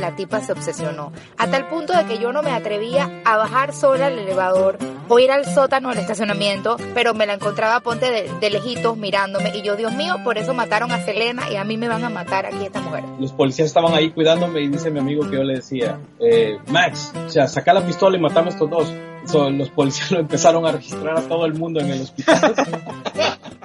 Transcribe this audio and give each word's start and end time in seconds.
La 0.00 0.16
tipa 0.16 0.40
se 0.40 0.52
obsesionó. 0.52 1.12
Hasta 1.36 1.56
el 1.56 1.66
punto 1.66 1.92
de 1.96 2.04
que 2.06 2.18
yo 2.18 2.32
no 2.32 2.42
me 2.42 2.50
atrevía 2.50 3.22
a 3.24 3.36
bajar 3.36 3.74
sola 3.74 4.06
al 4.06 4.18
elevador 4.18 4.78
o 5.08 5.18
ir 5.18 5.30
al 5.30 5.44
sótano 5.44 5.90
del 5.90 5.98
estacionamiento, 5.98 6.76
pero 6.94 7.14
me 7.14 7.26
la 7.26 7.34
encontraba 7.34 7.80
ponte 7.80 8.10
de, 8.10 8.30
de 8.40 8.50
lejitos 8.50 8.96
mirándome 8.96 9.52
y 9.54 9.62
yo, 9.62 9.76
Dios 9.76 9.92
mío, 9.92 10.16
por 10.24 10.38
eso 10.38 10.54
mataron 10.54 10.92
a 10.92 11.04
Selena 11.04 11.50
y 11.50 11.56
a 11.56 11.64
mí 11.64 11.76
me 11.76 11.88
van 11.88 12.04
a 12.04 12.10
matar 12.10 12.46
aquí 12.46 12.64
esta 12.64 12.80
mujer. 12.80 13.04
Los 13.18 13.32
policías 13.32 13.66
estaban 13.66 13.94
ahí 13.94 14.10
cuidándome 14.10 14.60
y 14.60 14.68
dice 14.68 14.90
mi 14.90 15.00
amigo 15.00 15.28
que 15.28 15.36
yo 15.36 15.44
le 15.44 15.54
decía, 15.54 15.98
eh, 16.20 16.58
Max, 16.68 17.12
o 17.26 17.30
sea, 17.30 17.48
saca 17.48 17.72
la 17.72 17.84
pistola 17.84 18.16
y 18.16 18.20
matamos 18.20 18.54
a 18.54 18.56
estos 18.56 18.70
dos. 18.70 18.92
So, 19.26 19.50
los 19.50 19.70
policías 19.70 20.10
lo 20.12 20.20
empezaron 20.20 20.66
a 20.66 20.72
registrar 20.72 21.18
a 21.18 21.22
todo 21.22 21.46
el 21.46 21.54
mundo 21.54 21.80
en 21.80 21.90
el 21.90 22.02
hospital. 22.02 22.54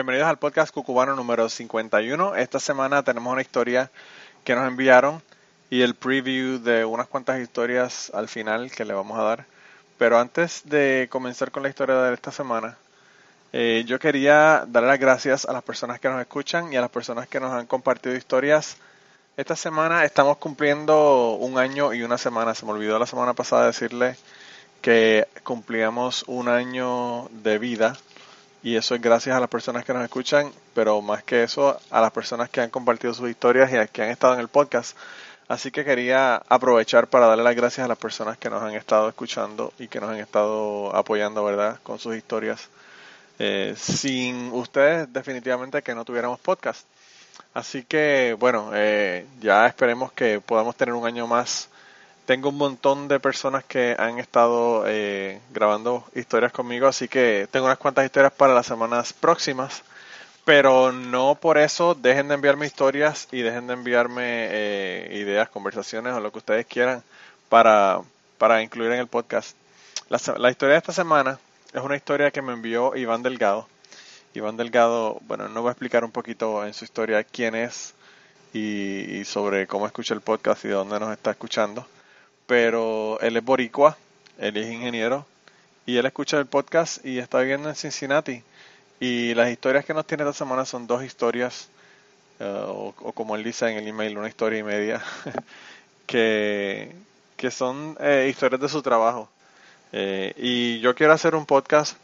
Bienvenidos 0.00 0.30
al 0.30 0.38
podcast 0.38 0.72
Cucubano 0.72 1.14
número 1.14 1.46
51. 1.50 2.34
Esta 2.36 2.58
semana 2.58 3.02
tenemos 3.02 3.30
una 3.30 3.42
historia 3.42 3.90
que 4.44 4.54
nos 4.54 4.66
enviaron 4.66 5.20
y 5.68 5.82
el 5.82 5.94
preview 5.94 6.58
de 6.58 6.86
unas 6.86 7.06
cuantas 7.06 7.38
historias 7.38 8.10
al 8.14 8.26
final 8.26 8.70
que 8.70 8.86
le 8.86 8.94
vamos 8.94 9.18
a 9.18 9.24
dar. 9.24 9.44
Pero 9.98 10.18
antes 10.18 10.62
de 10.64 11.06
comenzar 11.10 11.50
con 11.50 11.62
la 11.62 11.68
historia 11.68 11.96
de 11.96 12.14
esta 12.14 12.32
semana, 12.32 12.78
eh, 13.52 13.84
yo 13.86 13.98
quería 13.98 14.64
dar 14.66 14.84
las 14.84 14.98
gracias 14.98 15.44
a 15.44 15.52
las 15.52 15.62
personas 15.62 16.00
que 16.00 16.08
nos 16.08 16.22
escuchan 16.22 16.72
y 16.72 16.76
a 16.76 16.80
las 16.80 16.90
personas 16.90 17.28
que 17.28 17.38
nos 17.38 17.52
han 17.52 17.66
compartido 17.66 18.16
historias. 18.16 18.78
Esta 19.36 19.54
semana 19.54 20.06
estamos 20.06 20.38
cumpliendo 20.38 21.32
un 21.32 21.58
año 21.58 21.92
y 21.92 22.02
una 22.04 22.16
semana. 22.16 22.54
Se 22.54 22.64
me 22.64 22.72
olvidó 22.72 22.98
la 22.98 23.04
semana 23.06 23.34
pasada 23.34 23.66
decirle 23.66 24.16
que 24.80 25.28
cumplíamos 25.44 26.24
un 26.26 26.48
año 26.48 27.28
de 27.42 27.58
vida 27.58 27.98
y 28.62 28.76
eso 28.76 28.94
es 28.94 29.00
gracias 29.00 29.34
a 29.36 29.40
las 29.40 29.48
personas 29.48 29.84
que 29.84 29.94
nos 29.94 30.04
escuchan, 30.04 30.52
pero 30.74 31.00
más 31.00 31.24
que 31.24 31.42
eso, 31.42 31.80
a 31.90 32.00
las 32.00 32.10
personas 32.10 32.50
que 32.50 32.60
han 32.60 32.70
compartido 32.70 33.14
sus 33.14 33.30
historias 33.30 33.72
y 33.72 33.76
a 33.76 33.86
que 33.86 34.02
han 34.02 34.10
estado 34.10 34.34
en 34.34 34.40
el 34.40 34.48
podcast. 34.48 34.96
Así 35.48 35.70
que 35.70 35.84
quería 35.84 36.36
aprovechar 36.48 37.08
para 37.08 37.26
darle 37.26 37.42
las 37.42 37.56
gracias 37.56 37.84
a 37.84 37.88
las 37.88 37.98
personas 37.98 38.38
que 38.38 38.50
nos 38.50 38.62
han 38.62 38.74
estado 38.74 39.08
escuchando 39.08 39.72
y 39.78 39.88
que 39.88 39.98
nos 39.98 40.10
han 40.10 40.18
estado 40.18 40.94
apoyando, 40.94 41.42
¿verdad?, 41.42 41.80
con 41.82 41.98
sus 41.98 42.14
historias. 42.14 42.68
Eh, 43.38 43.74
sin 43.76 44.52
ustedes, 44.52 45.10
definitivamente 45.10 45.82
que 45.82 45.94
no 45.94 46.04
tuviéramos 46.04 46.38
podcast. 46.38 46.86
Así 47.54 47.84
que, 47.84 48.36
bueno, 48.38 48.72
eh, 48.74 49.26
ya 49.40 49.66
esperemos 49.66 50.12
que 50.12 50.40
podamos 50.40 50.76
tener 50.76 50.94
un 50.94 51.06
año 51.06 51.26
más 51.26 51.69
tengo 52.30 52.50
un 52.50 52.58
montón 52.58 53.08
de 53.08 53.18
personas 53.18 53.64
que 53.64 53.96
han 53.98 54.20
estado 54.20 54.84
eh, 54.86 55.40
grabando 55.52 56.04
historias 56.14 56.52
conmigo, 56.52 56.86
así 56.86 57.08
que 57.08 57.48
tengo 57.50 57.66
unas 57.66 57.78
cuantas 57.78 58.04
historias 58.04 58.32
para 58.32 58.54
las 58.54 58.66
semanas 58.66 59.12
próximas. 59.12 59.82
Pero 60.44 60.92
no 60.92 61.34
por 61.34 61.58
eso 61.58 61.96
dejen 61.96 62.28
de 62.28 62.34
enviarme 62.36 62.66
historias 62.66 63.26
y 63.32 63.42
dejen 63.42 63.66
de 63.66 63.72
enviarme 63.72 64.22
eh, 64.22 65.18
ideas, 65.18 65.48
conversaciones 65.48 66.14
o 66.14 66.20
lo 66.20 66.30
que 66.30 66.38
ustedes 66.38 66.66
quieran 66.66 67.02
para, 67.48 68.00
para 68.38 68.62
incluir 68.62 68.92
en 68.92 69.00
el 69.00 69.08
podcast. 69.08 69.56
La, 70.08 70.20
la, 70.38 70.52
historia 70.52 70.74
de 70.74 70.78
esta 70.78 70.92
semana 70.92 71.40
es 71.72 71.82
una 71.82 71.96
historia 71.96 72.30
que 72.30 72.42
me 72.42 72.52
envió 72.52 72.94
Iván 72.94 73.24
Delgado. 73.24 73.66
Iván 74.34 74.56
Delgado, 74.56 75.18
bueno, 75.22 75.48
nos 75.48 75.64
va 75.64 75.70
a 75.70 75.72
explicar 75.72 76.04
un 76.04 76.12
poquito 76.12 76.64
en 76.64 76.74
su 76.74 76.84
historia 76.84 77.24
quién 77.24 77.56
es 77.56 77.92
y, 78.52 79.18
y 79.18 79.24
sobre 79.24 79.66
cómo 79.66 79.84
escucha 79.84 80.14
el 80.14 80.20
podcast 80.20 80.64
y 80.64 80.68
de 80.68 80.74
dónde 80.74 81.00
nos 81.00 81.10
está 81.12 81.32
escuchando 81.32 81.84
pero 82.50 83.16
él 83.20 83.36
es 83.36 83.44
boricua, 83.44 83.96
él 84.36 84.56
es 84.56 84.68
ingeniero 84.68 85.24
y 85.86 85.98
él 85.98 86.06
escucha 86.06 86.36
el 86.36 86.46
podcast 86.46 87.06
y 87.06 87.20
está 87.20 87.38
viviendo 87.38 87.68
en 87.68 87.76
Cincinnati. 87.76 88.42
Y 88.98 89.34
las 89.34 89.50
historias 89.50 89.84
que 89.84 89.94
nos 89.94 90.04
tiene 90.04 90.24
esta 90.24 90.32
semana 90.32 90.64
son 90.64 90.88
dos 90.88 91.04
historias, 91.04 91.68
uh, 92.40 92.90
o, 93.04 93.12
como 93.14 93.36
él 93.36 93.44
dice 93.44 93.70
en 93.70 93.76
el 93.76 93.86
email, 93.86 94.18
una 94.18 94.26
historia 94.26 94.58
y 94.58 94.62
media, 94.64 95.00
que, 96.08 96.92
que 97.36 97.52
son 97.52 97.96
eh, 98.00 98.26
historias 98.28 98.60
de 98.60 98.68
su 98.68 98.82
trabajo. 98.82 99.28
Eh, 99.92 100.34
y 100.36 100.80
yo 100.80 100.96
quiero 100.96 101.12
hacer 101.12 101.36
un 101.36 101.46
podcast 101.46 101.96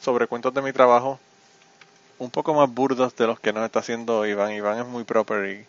sobre 0.00 0.26
cuentos 0.26 0.52
de 0.52 0.62
mi 0.62 0.72
trabajo, 0.72 1.20
un 2.18 2.32
poco 2.32 2.54
más 2.54 2.68
burdos 2.68 3.14
de 3.14 3.28
los 3.28 3.38
que 3.38 3.52
nos 3.52 3.64
está 3.64 3.78
haciendo 3.78 4.26
Iván. 4.26 4.50
Iván 4.50 4.80
es 4.80 4.86
muy 4.86 5.04
proper 5.04 5.48
y 5.48 5.66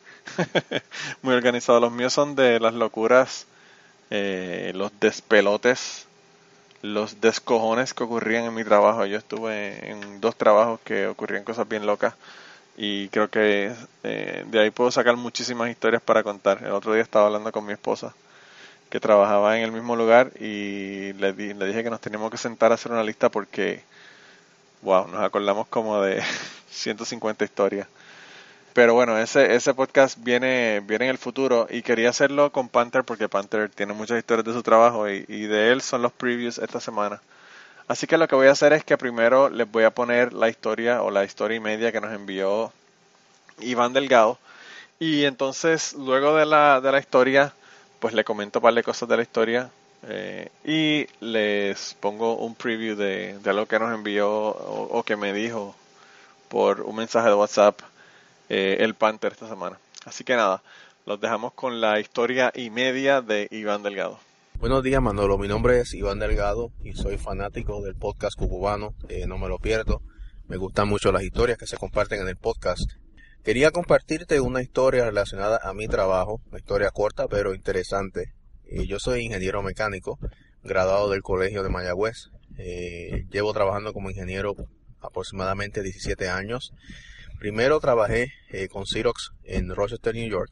muy 1.22 1.36
organizado. 1.36 1.80
Los 1.80 1.92
míos 1.92 2.14
son 2.14 2.34
de 2.34 2.60
las 2.60 2.74
locuras 2.74 3.46
eh, 4.16 4.72
los 4.76 4.92
despelotes, 5.00 6.06
los 6.84 7.20
descojones 7.20 7.96
que 7.96 8.04
ocurrían 8.04 8.46
en 8.46 8.54
mi 8.54 8.64
trabajo. 8.64 9.08
Yo 9.08 9.18
estuve 9.18 9.90
en 9.90 10.22
dos 10.22 10.36
trabajos 10.36 10.80
que 10.82 11.08
ocurrían 11.08 11.44
cosas 11.44 11.68
bien 11.68 11.88
locas 11.88 12.14
y 12.78 13.10
creo 13.10 13.30
que 13.32 13.74
eh, 14.04 14.46
de 14.48 14.60
ahí 14.60 14.70
puedo 14.70 14.92
sacar 14.92 15.16
muchísimas 15.18 15.72
historias 15.72 16.04
para 16.04 16.22
contar. 16.22 16.60
El 16.64 16.74
otro 16.74 16.94
día 16.94 17.02
estaba 17.02 17.26
hablando 17.26 17.52
con 17.52 17.66
mi 17.66 17.74
esposa 17.74 18.14
que 18.92 19.00
trabajaba 19.00 19.58
en 19.58 19.64
el 19.64 19.72
mismo 19.72 19.96
lugar 19.96 20.32
y 20.40 21.14
le, 21.14 21.34
le 21.34 21.66
dije 21.66 21.84
que 21.84 21.90
nos 21.90 22.00
teníamos 22.00 22.30
que 22.30 22.38
sentar 22.38 22.72
a 22.72 22.76
hacer 22.76 22.92
una 22.92 23.04
lista 23.04 23.30
porque, 23.30 23.82
wow, 24.84 25.08
nos 25.08 25.22
acordamos 25.22 25.68
como 25.70 26.00
de 26.04 26.22
150 26.70 27.44
historias. 27.46 27.88
Pero 28.74 28.96
bueno, 28.96 29.18
ese, 29.20 29.54
ese 29.54 29.74
podcast 29.76 30.18
viene, 30.24 30.82
viene 30.84 31.06
en 31.06 31.12
el 31.12 31.18
futuro 31.20 31.68
y 31.70 31.84
quería 31.84 32.10
hacerlo 32.10 32.52
con 32.52 32.70
Panther 32.70 33.04
porque 33.04 33.30
Panther 33.30 33.70
tiene 33.70 33.94
muchas 33.94 34.18
historias 34.18 34.46
de 34.46 34.54
su 34.54 34.64
trabajo 34.64 35.08
y, 35.10 35.26
y, 35.28 35.44
de 35.44 35.72
él 35.72 35.82
son 35.82 36.02
los 36.02 36.12
previews 36.12 36.58
esta 36.58 36.80
semana. 36.80 37.22
Así 37.88 38.08
que 38.08 38.18
lo 38.18 38.28
que 38.28 38.36
voy 38.36 38.48
a 38.48 38.52
hacer 38.52 38.74
es 38.74 38.84
que 38.84 38.98
primero 38.98 39.50
les 39.50 39.70
voy 39.72 39.84
a 39.84 39.92
poner 39.92 40.34
la 40.34 40.50
historia 40.50 41.04
o 41.04 41.12
la 41.12 41.24
historia 41.24 41.58
y 41.58 41.60
media 41.60 41.92
que 41.92 42.02
nos 42.02 42.14
envió 42.14 42.74
Iván 43.60 43.94
Delgado. 43.94 44.40
Y 45.00 45.26
entonces 45.26 45.94
luego 45.94 46.36
de 46.36 46.46
la, 46.48 46.82
de 46.82 46.92
la 46.92 47.00
historia, 47.00 47.54
pues 48.00 48.16
le 48.16 48.24
comento 48.24 48.60
un 48.60 48.64
par 48.64 48.74
de 48.74 48.84
cosas 48.84 49.08
de 49.08 49.18
la 49.18 49.24
historia 49.24 49.70
eh, 50.08 50.50
y 50.66 51.08
les 51.24 51.96
pongo 52.00 52.38
un 52.38 52.56
preview 52.56 52.96
de, 52.96 53.38
de 53.38 53.54
lo 53.54 53.68
que 53.68 53.78
nos 53.80 53.94
envió 53.94 54.30
o, 54.32 55.00
o 55.00 55.04
que 55.04 55.16
me 55.16 55.32
dijo 55.32 55.76
por 56.50 56.82
un 56.82 56.96
mensaje 56.96 57.28
de 57.30 57.36
WhatsApp 57.36 57.80
eh, 58.54 58.84
el 58.84 58.94
Panther 58.94 59.32
esta 59.32 59.50
semana. 59.50 59.80
Así 60.06 60.24
que 60.24 60.36
nada, 60.36 60.62
los 61.08 61.20
dejamos 61.20 61.54
con 61.54 61.82
la 61.82 62.00
historia 62.00 62.52
y 62.54 62.70
media 62.70 63.22
de 63.22 63.48
Iván 63.50 63.82
Delgado. 63.82 64.20
Buenos 64.60 64.84
días 64.84 65.02
Manolo, 65.02 65.40
mi 65.40 65.48
nombre 65.48 65.80
es 65.80 65.94
Iván 65.96 66.20
Delgado 66.20 66.72
y 66.84 66.94
soy 66.94 67.18
fanático 67.18 67.82
del 67.82 67.96
podcast 67.96 68.38
cubano, 68.38 68.94
eh, 69.10 69.26
no 69.26 69.40
me 69.40 69.48
lo 69.48 69.58
pierdo, 69.58 70.04
me 70.48 70.58
gustan 70.58 70.88
mucho 70.88 71.12
las 71.12 71.24
historias 71.24 71.58
que 71.58 71.66
se 71.66 71.78
comparten 71.78 72.22
en 72.22 72.28
el 72.28 72.38
podcast. 72.38 72.92
Quería 73.44 73.72
compartirte 73.72 74.40
una 74.40 74.62
historia 74.62 75.04
relacionada 75.06 75.60
a 75.64 75.74
mi 75.74 75.88
trabajo, 75.88 76.40
una 76.48 76.60
historia 76.60 76.92
corta 76.92 77.28
pero 77.28 77.56
interesante. 77.56 78.34
Eh, 78.66 78.86
yo 78.86 79.00
soy 79.00 79.22
ingeniero 79.22 79.64
mecánico, 79.64 80.20
graduado 80.64 81.10
del 81.10 81.24
Colegio 81.24 81.64
de 81.64 81.70
Mayagüez. 81.70 82.30
Eh, 82.60 83.26
llevo 83.32 83.52
trabajando 83.52 83.94
como 83.94 84.12
ingeniero 84.12 84.56
aproximadamente 85.02 85.82
17 85.82 86.30
años 86.30 86.72
Primero 87.44 87.82
trabajé 87.82 88.32
eh, 88.52 88.70
con 88.70 88.86
Xerox 88.86 89.34
en 89.44 89.76
Rochester, 89.76 90.16
New 90.16 90.30
York, 90.30 90.50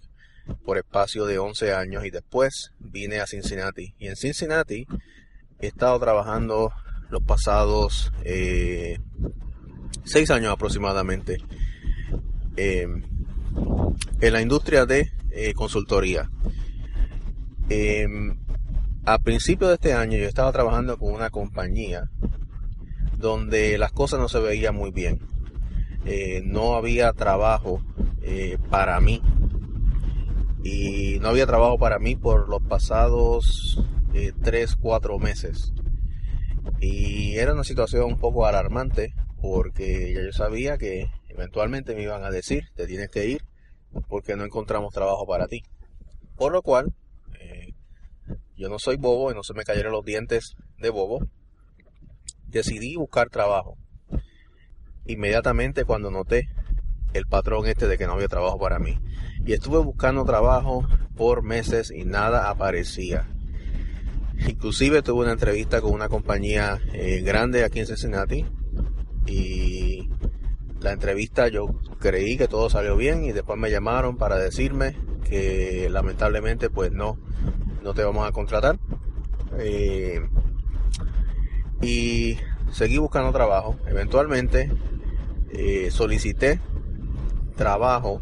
por 0.65 0.77
espacio 0.77 1.25
de 1.25 1.39
11 1.39 1.73
años 1.73 2.03
y 2.03 2.09
después 2.09 2.73
vine 2.79 3.21
a 3.21 3.27
Cincinnati. 3.27 3.95
Y 3.97 4.07
en 4.07 4.17
Cincinnati 4.17 4.85
he 5.61 5.67
estado 5.67 5.97
trabajando 6.01 6.73
los 7.09 7.23
pasados 7.23 8.11
eh, 8.25 8.99
6 10.03 10.31
años 10.31 10.51
aproximadamente 10.51 11.38
eh, 12.57 12.89
en 14.19 14.33
la 14.33 14.41
industria 14.41 14.85
de 14.85 15.13
eh, 15.31 15.53
consultoría. 15.53 16.29
Em, 17.69 18.38
a 19.05 19.17
principio 19.19 19.69
de 19.69 19.75
este 19.75 19.93
año 19.93 20.17
yo 20.17 20.27
estaba 20.27 20.51
trabajando 20.51 20.97
con 20.97 21.13
una 21.13 21.29
compañía 21.29 22.09
donde 23.17 23.77
las 23.77 23.93
cosas 23.93 24.19
no 24.19 24.27
se 24.27 24.39
veían 24.41 24.75
muy 24.75 24.91
bien 24.91 25.31
eh, 26.06 26.42
no 26.44 26.75
había 26.75 27.13
trabajo 27.13 27.81
eh, 28.21 28.57
para 28.69 29.00
mí. 29.00 29.21
Y 30.63 31.18
no 31.19 31.30
había 31.30 31.48
trabajo 31.48 31.77
para 31.77 32.00
mí 32.00 32.15
por 32.15 32.48
los 32.48 32.62
pasados 32.62 33.83
eh, 34.13 34.31
3, 34.44 34.75
4 34.75 35.19
meses. 35.19 35.74
Y 36.80 37.38
era 37.38 37.53
una 37.53 37.63
situación 37.63 38.06
un 38.06 38.19
poco 38.19 38.45
alarmante 38.45 39.13
porque 39.42 40.13
ya 40.13 40.21
yo 40.24 40.31
sabía 40.31 40.77
que 40.77 41.07
eventualmente 41.30 41.95
me 41.95 42.03
iban 42.03 42.24
a 42.24 42.30
decir, 42.30 42.65
te 42.75 42.86
tienes 42.86 43.09
que 43.09 43.25
ir 43.25 43.44
porque 44.07 44.36
no 44.36 44.44
encontramos 44.44 44.94
trabajo 44.94 45.25
para 45.25 45.48
ti. 45.48 45.63
Por 46.36 46.51
lo 46.51 46.62
cual, 46.62 46.94
eh, 47.39 47.74
yo 48.56 48.69
no 48.69 48.77
soy 48.77 48.98
bobo 48.98 49.31
y 49.31 49.36
no 49.36 49.44
se 49.44 49.53
me 49.53 49.63
cayeron 49.63 49.92
los 49.92 50.06
dientes 50.06 50.56
de 50.77 50.89
bobo. 50.89 51.19
Decidí 52.48 52.95
buscar 52.95 53.30
trabajo 53.30 53.77
inmediatamente 55.06 55.86
cuando 55.86 56.12
noté 56.12 56.50
el 57.13 57.25
patrón 57.25 57.68
este 57.68 57.88
de 57.88 57.98
que 57.98 58.07
no 58.07 58.13
había 58.13 58.27
trabajo 58.27 58.59
para 58.59 58.80
mí. 58.80 58.98
Y 59.45 59.53
estuve 59.53 59.80
buscando 59.80 60.24
trabajo 60.24 60.88
por 61.15 61.44
meses 61.44 61.92
y 61.92 62.06
nada 62.06 62.50
aparecía. 62.50 63.27
Inclusive 64.48 65.01
tuve 65.01 65.24
una 65.24 65.33
entrevista 65.33 65.81
con 65.81 65.94
una 65.94 66.09
compañía 66.09 66.80
eh, 66.94 67.21
grande 67.21 67.63
aquí 67.63 67.80
en 67.80 67.88
Cincinnati 67.88 68.45
y 69.27 70.09
la 70.80 70.94
entrevista 70.94 71.48
yo 71.48 71.80
creí 72.00 72.38
que 72.38 72.48
todo 72.48 72.69
salió 72.69 72.95
bien 72.95 73.24
y 73.24 73.33
después 73.33 73.59
me 73.59 73.69
llamaron 73.69 74.18
para 74.18 74.38
decirme 74.38 74.95
que 75.30 75.88
lamentablemente 75.92 76.69
pues 76.69 76.92
no, 76.92 77.19
no 77.83 77.94
te 77.94 78.03
vamos 78.03 78.27
a 78.27 78.31
contratar. 78.31 78.80
Eh, 79.59 80.21
y 81.81 82.38
seguí 82.71 82.98
buscando 82.98 83.31
trabajo. 83.31 83.75
Eventualmente 83.88 84.71
eh, 85.53 85.89
solicité 85.92 86.59
trabajo 87.56 88.21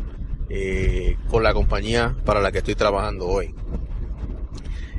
eh, 0.50 1.16
con 1.30 1.44
la 1.44 1.54
compañía 1.54 2.16
para 2.26 2.42
la 2.42 2.52
que 2.52 2.58
estoy 2.58 2.76
trabajando 2.76 3.28
hoy. 3.28 3.54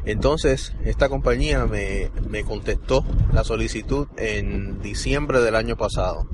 Entonces, 0.05 0.75
esta 0.85 1.09
compañía 1.09 1.67
me, 1.67 2.11
me 2.29 2.45
contestó 2.45 3.05
la 3.33 3.45
solicitud 3.45 4.07
en 4.17 4.81
diciembre 4.81 5.41
del 5.41 5.57
año 5.57 5.77
pasado. 5.77 6.29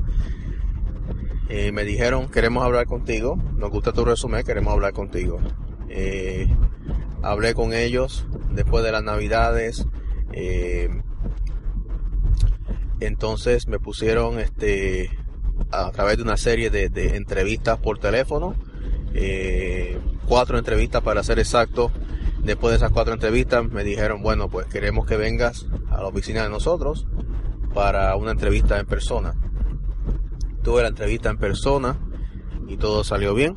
Eh, 1.48 1.72
me 1.72 1.84
dijeron, 1.84 2.28
queremos 2.28 2.64
hablar 2.64 2.86
contigo, 2.86 3.36
nos 3.56 3.70
gusta 3.70 3.92
tu 3.92 4.04
resumen, 4.04 4.44
queremos 4.44 4.74
hablar 4.74 4.92
contigo. 4.92 5.40
Hablé 7.22 7.54
con 7.54 7.72
ellos 7.72 8.26
después 8.50 8.84
de 8.84 8.92
las 8.92 9.02
navidades. 9.02 9.86
Entonces 13.00 13.66
me 13.66 13.78
pusieron 13.78 14.38
este 14.38 15.10
a 15.70 15.90
través 15.90 16.16
de 16.16 16.22
una 16.22 16.36
serie 16.36 16.70
de, 16.70 17.16
entrevistas 17.16 17.78
por 17.78 17.98
teléfono. 17.98 18.54
cuatro 20.26 20.58
entrevistas 20.58 21.02
para 21.02 21.22
ser 21.22 21.38
exacto 21.38 21.90
Después 22.46 22.70
de 22.70 22.76
esas 22.76 22.92
cuatro 22.92 23.12
entrevistas 23.12 23.68
me 23.72 23.82
dijeron, 23.82 24.22
bueno, 24.22 24.48
pues 24.48 24.66
queremos 24.66 25.04
que 25.04 25.16
vengas 25.16 25.66
a 25.90 25.96
la 26.00 26.06
oficina 26.06 26.44
de 26.44 26.48
nosotros 26.48 27.04
para 27.74 28.14
una 28.14 28.30
entrevista 28.30 28.78
en 28.78 28.86
persona. 28.86 29.34
Tuve 30.62 30.82
la 30.82 30.88
entrevista 30.88 31.28
en 31.28 31.38
persona 31.38 31.98
y 32.68 32.76
todo 32.76 33.02
salió 33.02 33.34
bien. 33.34 33.56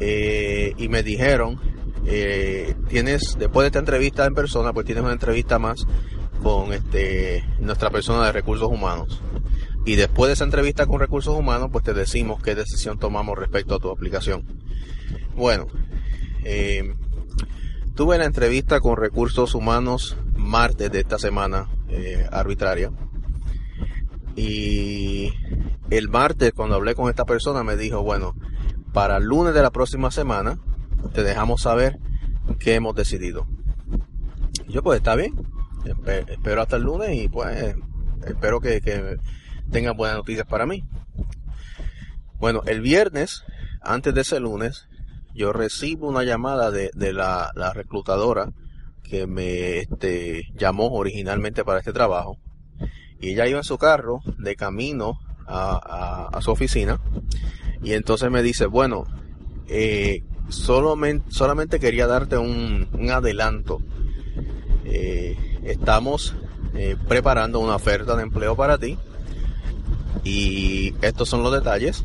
Eh, 0.00 0.74
y 0.76 0.88
me 0.90 1.02
dijeron, 1.02 1.58
eh, 2.04 2.74
tienes, 2.88 3.36
después 3.38 3.64
de 3.64 3.68
esta 3.68 3.78
entrevista 3.78 4.26
en 4.26 4.34
persona, 4.34 4.74
pues 4.74 4.84
tienes 4.84 5.02
una 5.02 5.14
entrevista 5.14 5.58
más 5.58 5.86
con 6.42 6.74
este, 6.74 7.42
nuestra 7.58 7.88
persona 7.88 8.26
de 8.26 8.32
recursos 8.32 8.68
humanos. 8.68 9.22
Y 9.84 9.96
después 9.96 10.28
de 10.28 10.34
esa 10.34 10.44
entrevista 10.44 10.86
con 10.86 11.00
recursos 11.00 11.36
humanos, 11.36 11.68
pues 11.70 11.84
te 11.84 11.92
decimos 11.92 12.42
qué 12.42 12.54
decisión 12.54 12.98
tomamos 12.98 13.38
respecto 13.38 13.74
a 13.74 13.78
tu 13.78 13.90
aplicación. 13.90 14.44
Bueno, 15.36 15.66
eh, 16.44 16.94
Tuve 17.94 18.18
la 18.18 18.24
entrevista 18.24 18.80
con 18.80 18.96
recursos 18.96 19.54
humanos 19.54 20.16
martes 20.36 20.90
de 20.90 20.98
esta 20.98 21.16
semana 21.16 21.68
eh, 21.88 22.26
arbitraria. 22.32 22.90
Y 24.34 25.32
el 25.90 26.08
martes 26.08 26.52
cuando 26.52 26.74
hablé 26.74 26.96
con 26.96 27.08
esta 27.08 27.24
persona 27.24 27.62
me 27.62 27.76
dijo, 27.76 28.02
bueno, 28.02 28.34
para 28.92 29.18
el 29.18 29.24
lunes 29.24 29.54
de 29.54 29.62
la 29.62 29.70
próxima 29.70 30.10
semana 30.10 30.58
te 31.12 31.22
dejamos 31.22 31.62
saber 31.62 32.00
qué 32.58 32.74
hemos 32.74 32.96
decidido. 32.96 33.46
yo 34.66 34.82
pues 34.82 34.96
está 34.96 35.14
bien, 35.14 35.32
espero 36.28 36.62
hasta 36.62 36.74
el 36.74 36.82
lunes 36.82 37.14
y 37.14 37.28
pues 37.28 37.76
espero 38.26 38.58
que, 38.58 38.80
que 38.80 39.18
tengan 39.70 39.96
buenas 39.96 40.16
noticias 40.16 40.46
para 40.46 40.66
mí. 40.66 40.84
Bueno, 42.38 42.62
el 42.66 42.80
viernes, 42.80 43.44
antes 43.80 44.14
de 44.14 44.20
ese 44.20 44.40
lunes, 44.40 44.86
yo 45.34 45.52
recibo 45.52 46.08
una 46.08 46.24
llamada 46.24 46.70
de, 46.70 46.90
la, 47.12 47.50
reclutadora 47.74 48.52
que 49.02 49.26
me 49.26 49.78
este, 49.78 50.44
llamó 50.54 50.88
originalmente 50.92 51.64
para 51.64 51.78
este 51.78 51.92
trabajo 51.92 52.38
y 53.20 53.30
ella 53.30 53.46
iba 53.46 53.58
en 53.58 53.64
su 53.64 53.78
carro 53.78 54.20
de 54.38 54.56
camino 54.56 55.18
a, 55.46 56.38
su 56.40 56.50
oficina 56.50 57.00
y 57.82 57.92
entonces 57.92 58.30
me 58.30 58.42
dice, 58.42 58.66
bueno, 58.66 59.04
eh, 59.68 60.22
solamente, 60.48 61.30
solamente 61.30 61.80
quería 61.80 62.06
darte 62.06 62.36
un, 62.38 62.88
adelanto. 63.10 63.80
Eh, 64.84 65.36
estamos 65.64 66.34
eh, 66.74 66.96
preparando 67.08 67.60
una 67.60 67.76
oferta 67.76 68.16
de 68.16 68.22
empleo 68.22 68.56
para 68.56 68.78
ti 68.78 68.98
y 70.22 70.94
estos 71.02 71.28
son 71.28 71.42
los 71.42 71.52
detalles. 71.52 72.04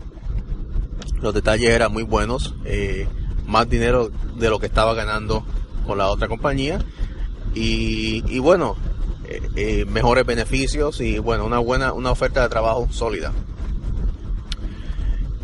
Los 1.21 1.33
detalles 1.33 1.69
eran 1.69 1.91
muy 1.91 2.03
buenos. 2.03 2.55
Eh, 2.65 3.07
más 3.49 3.67
dinero 3.67 4.11
de 4.37 4.49
lo 4.49 4.59
que 4.59 4.67
estaba 4.67 4.93
ganando 4.93 5.43
con 5.85 5.97
la 5.97 6.07
otra 6.09 6.27
compañía 6.27 6.79
y, 7.55 8.39
bueno 8.39 8.77
eh, 9.27 9.41
eh, 9.55 9.85
mejores 9.85 10.25
beneficios 10.25 11.01
y 11.01 11.17
bueno 11.17 11.45
una 11.45 11.57
buena 11.57 11.93
una 11.93 12.11
oferta 12.11 12.43
de 12.43 12.49
trabajo 12.49 12.87
sólida 12.91 13.33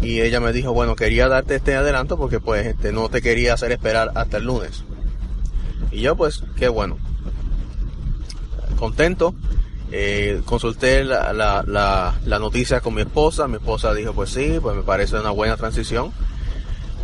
y 0.01 0.21
ella 0.21 0.39
me 0.39 0.53
dijo 0.53 0.71
bueno 0.71 0.95
quería 0.95 1.27
darte 1.27 1.55
este 1.55 1.75
adelanto 1.75 2.15
porque 2.15 2.39
pues 2.39 2.67
este 2.67 2.91
no 2.91 3.09
te 3.09 3.21
quería 3.21 3.55
hacer 3.55 3.71
esperar 3.71 4.11
hasta 4.13 4.37
el 4.37 4.45
lunes 4.45 4.83
y 5.91 6.01
yo 6.01 6.15
pues 6.15 6.43
qué 6.55 6.67
bueno 6.67 6.97
contento 8.77 9.33
eh, 9.91 10.41
consulté 10.45 11.03
la, 11.03 11.31
la, 11.33 11.63
la, 11.65 12.15
la 12.25 12.39
noticia 12.39 12.81
con 12.81 12.95
mi 12.95 13.01
esposa 13.01 13.47
mi 13.47 13.57
esposa 13.57 13.93
dijo 13.93 14.13
pues 14.13 14.31
sí 14.31 14.57
pues 14.61 14.75
me 14.75 14.81
parece 14.81 15.15
una 15.17 15.29
buena 15.29 15.57
transición 15.57 16.11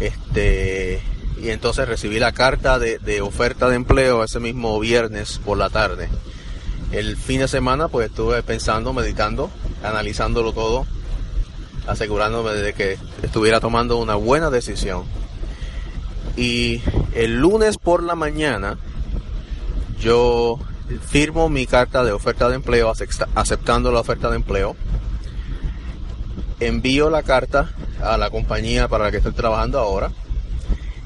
este, 0.01 0.99
y 1.39 1.49
entonces 1.49 1.87
recibí 1.87 2.19
la 2.19 2.31
carta 2.31 2.79
de, 2.79 3.21
oferta 3.21 3.69
de 3.69 3.75
empleo 3.75 4.23
ese 4.23 4.39
mismo 4.39 4.79
viernes 4.79 5.39
por 5.45 5.57
la 5.57 5.69
tarde. 5.69 6.09
El 6.91 7.17
fin 7.17 7.39
de 7.39 7.47
semana 7.47 7.87
pues 7.87 8.09
estuve 8.09 8.41
pensando, 8.41 8.93
meditando, 8.93 9.51
analizándolo 9.83 10.53
todo, 10.53 10.87
asegurándome 11.87 12.51
de 12.53 12.73
que 12.73 12.97
estuviera 13.21 13.59
tomando 13.59 13.97
una 13.97 14.15
buena 14.15 14.49
decisión. 14.49 15.03
Y 16.35 16.81
el 17.13 17.37
lunes 17.39 17.77
por 17.77 18.01
la 18.01 18.15
mañana 18.15 18.77
yo 19.99 20.57
firmo 21.07 21.49
mi 21.49 21.65
carta 21.65 22.03
de 22.03 22.11
oferta 22.11 22.49
de 22.49 22.55
empleo 22.55 22.91
aceptando 23.35 23.91
la 23.91 23.99
oferta 23.99 24.29
de 24.29 24.35
empleo. 24.35 24.75
Envío 26.59 27.09
la 27.09 27.23
carta 27.23 27.71
a 28.01 28.17
la 28.17 28.29
compañía 28.29 28.87
para 28.87 29.05
la 29.05 29.11
que 29.11 29.17
estoy 29.17 29.33
trabajando 29.33 29.79
ahora. 29.79 30.11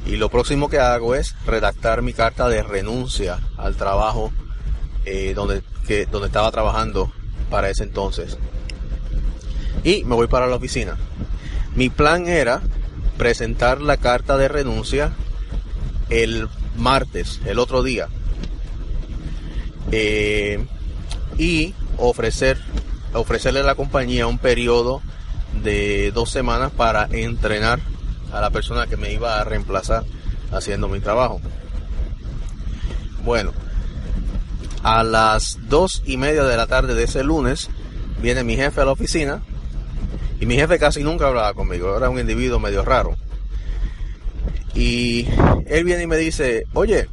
Y 0.06 0.18
lo 0.18 0.30
próximo 0.30 0.70
que 0.70 0.80
hago 0.80 1.16
es 1.16 1.36
redactar 1.46 2.02
mi 2.02 2.14
carta 2.14 2.48
de 2.48 2.62
renuncia 2.62 3.40
al 3.58 3.76
trabajo 3.76 4.32
eh, 5.06 5.34
donde, 5.36 5.64
que, 5.88 6.06
donde 6.06 6.28
estaba 6.28 6.52
trabajando 6.52 7.12
para 7.50 7.70
ese 7.70 7.84
entonces. 7.84 8.38
Y 9.84 10.04
me 10.04 10.16
voy 10.16 10.28
para 10.28 10.48
la 10.48 10.56
oficina. 10.56 10.98
Mi 11.76 11.90
plan 11.90 12.28
era 12.28 12.62
presentar 13.18 13.82
la 13.82 13.98
carta 13.98 14.38
de 14.38 14.48
renuncia 14.48 15.14
el 16.10 16.50
martes, 16.78 17.42
el 17.46 17.60
otro 17.60 17.84
día. 17.84 18.08
Eh, 19.92 20.66
y 21.38 21.74
ofrecer, 21.98 22.58
ofrecerle 23.14 23.62
a 23.62 23.64
la 23.64 23.76
compañía 23.76 24.28
un 24.28 24.38
periodo 24.38 25.02
de 25.64 26.12
dos 26.12 26.30
semanas 26.32 26.72
para 26.72 27.08
entrenar 27.12 27.80
a 28.32 28.42
la 28.42 28.50
persona 28.50 28.88
que 28.88 28.98
me 28.98 29.14
iba 29.14 29.40
a 29.40 29.44
reemplazar 29.44 30.04
haciendo 30.52 30.88
mi 30.88 31.00
trabajo. 31.00 31.42
Bueno, 33.24 33.54
a 34.84 35.04
las 35.04 35.58
dos 35.68 36.04
y 36.06 36.18
media 36.18 36.44
de 36.44 36.58
la 36.58 36.68
tarde 36.68 36.94
de 36.94 37.04
ese 37.04 37.24
lunes 37.24 37.70
viene 38.22 38.44
mi 38.44 38.56
jefe 38.56 38.82
a 38.82 38.86
la 38.86 38.92
oficina 38.92 39.42
y 40.40 40.46
mi 40.46 40.56
jefe 40.56 40.78
casi 40.78 41.04
nunca 41.04 41.28
hablaba 41.28 41.54
conmigo, 41.54 41.96
era 41.96 42.10
un 42.10 42.20
individuo 42.20 42.60
medio 42.60 42.84
raro. 42.84 43.16
Y 44.74 45.28
él 45.68 45.86
viene 45.86 46.04
y 46.04 46.08
me 46.08 46.18
dice, 46.18 46.66
oye, 46.74 47.08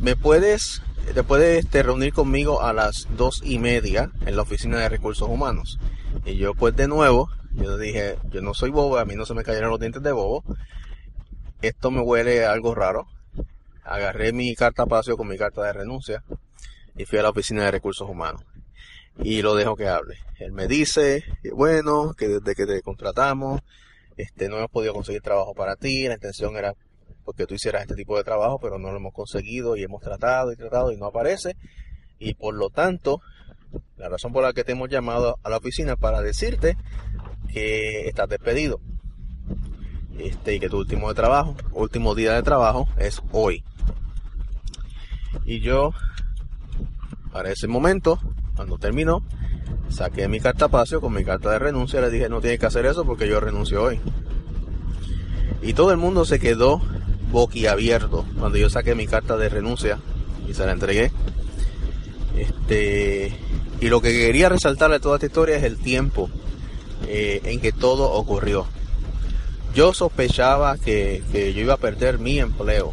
¿me 0.00 0.16
puedes, 0.16 0.82
te 1.14 1.22
puedes 1.22 1.64
este, 1.64 1.82
reunir 1.82 2.12
conmigo 2.12 2.62
a 2.62 2.72
las 2.72 3.08
dos 3.16 3.42
y 3.44 3.58
media 3.58 4.10
en 4.26 4.36
la 4.36 4.42
oficina 4.42 4.78
de 4.78 4.88
recursos 4.88 5.28
humanos? 5.28 5.78
Y 6.24 6.36
yo 6.36 6.54
pues 6.54 6.74
de 6.76 6.88
nuevo, 6.88 7.28
yo 7.54 7.76
dije, 7.76 8.16
yo 8.30 8.40
no 8.40 8.54
soy 8.54 8.70
bobo, 8.70 8.98
a 8.98 9.04
mí 9.04 9.14
no 9.14 9.26
se 9.26 9.34
me 9.34 9.44
cayeron 9.44 9.70
los 9.70 9.80
dientes 9.80 10.02
de 10.02 10.12
bobo. 10.12 10.44
Esto 11.60 11.90
me 11.90 12.00
huele 12.00 12.44
algo 12.44 12.74
raro. 12.74 13.06
Agarré 13.84 14.32
mi 14.32 14.54
carta 14.54 14.86
paseo 14.86 15.16
con 15.16 15.28
mi 15.28 15.36
carta 15.36 15.62
de 15.62 15.72
renuncia 15.72 16.22
y 16.96 17.04
fui 17.04 17.18
a 17.18 17.22
la 17.22 17.30
oficina 17.30 17.64
de 17.64 17.70
recursos 17.72 18.08
humanos. 18.08 18.42
Y 19.22 19.42
lo 19.42 19.54
dejo 19.54 19.76
que 19.76 19.88
hable. 19.88 20.18
Él 20.38 20.52
me 20.52 20.66
dice, 20.66 21.24
bueno, 21.52 22.14
que 22.14 22.28
desde 22.28 22.54
que 22.54 22.66
te 22.66 22.80
contratamos, 22.82 23.60
este, 24.16 24.48
no 24.48 24.56
hemos 24.56 24.70
podido 24.70 24.94
conseguir 24.94 25.22
trabajo 25.22 25.54
para 25.54 25.76
ti, 25.76 26.08
la 26.08 26.14
intención 26.14 26.56
era 26.56 26.74
porque 27.24 27.46
tú 27.46 27.54
hicieras 27.54 27.82
este 27.82 27.94
tipo 27.94 28.16
de 28.16 28.24
trabajo, 28.24 28.58
pero 28.60 28.78
no 28.78 28.90
lo 28.90 28.96
hemos 28.96 29.12
conseguido 29.12 29.76
y 29.76 29.82
hemos 29.82 30.02
tratado 30.02 30.52
y 30.52 30.56
tratado 30.56 30.92
y 30.92 30.96
no 30.96 31.06
aparece. 31.06 31.56
Y 32.18 32.34
por 32.34 32.54
lo 32.54 32.70
tanto, 32.70 33.20
la 33.96 34.08
razón 34.08 34.32
por 34.32 34.42
la 34.42 34.52
que 34.52 34.64
te 34.64 34.72
hemos 34.72 34.88
llamado 34.88 35.38
a 35.42 35.50
la 35.50 35.56
oficina 35.56 35.96
para 35.96 36.20
decirte 36.20 36.76
que 37.52 38.08
estás 38.08 38.28
despedido. 38.28 38.80
Este, 40.18 40.54
y 40.54 40.60
que 40.60 40.68
tu 40.68 40.78
último 40.78 41.08
de 41.08 41.14
trabajo, 41.14 41.56
último 41.72 42.14
día 42.14 42.34
de 42.34 42.42
trabajo 42.42 42.86
es 42.98 43.22
hoy. 43.32 43.64
Y 45.44 45.60
yo, 45.60 45.92
para 47.32 47.50
ese 47.50 47.66
momento, 47.66 48.20
cuando 48.54 48.78
terminó, 48.78 49.24
saqué 49.88 50.28
mi 50.28 50.38
carta 50.38 50.66
cartapacio 50.66 51.00
con 51.00 51.12
mi 51.12 51.24
carta 51.24 51.50
de 51.50 51.58
renuncia, 51.58 52.00
le 52.00 52.10
dije 52.10 52.28
no 52.28 52.40
tienes 52.40 52.60
que 52.60 52.66
hacer 52.66 52.86
eso 52.86 53.04
porque 53.04 53.28
yo 53.28 53.40
renuncio 53.40 53.82
hoy. 53.82 54.00
Y 55.62 55.74
todo 55.74 55.92
el 55.92 55.96
mundo 55.96 56.24
se 56.24 56.38
quedó 56.38 56.82
boquiabierto 57.32 58.24
cuando 58.38 58.58
yo 58.58 58.70
saqué 58.70 58.94
mi 58.94 59.06
carta 59.06 59.36
de 59.36 59.48
renuncia 59.48 59.98
y 60.48 60.54
se 60.54 60.64
la 60.66 60.72
entregué. 60.72 61.10
Este, 62.36 63.36
y 63.80 63.88
lo 63.88 64.00
que 64.00 64.12
quería 64.12 64.48
resaltar 64.48 64.90
de 64.90 65.00
toda 65.00 65.16
esta 65.16 65.26
historia 65.26 65.56
es 65.56 65.64
el 65.64 65.78
tiempo 65.78 66.30
eh, 67.08 67.40
en 67.44 67.60
que 67.60 67.72
todo 67.72 68.12
ocurrió. 68.12 68.66
Yo 69.74 69.94
sospechaba 69.94 70.76
que, 70.76 71.22
yo 71.32 71.60
iba 71.60 71.74
a 71.74 71.78
perder 71.78 72.18
mi 72.18 72.38
empleo 72.38 72.92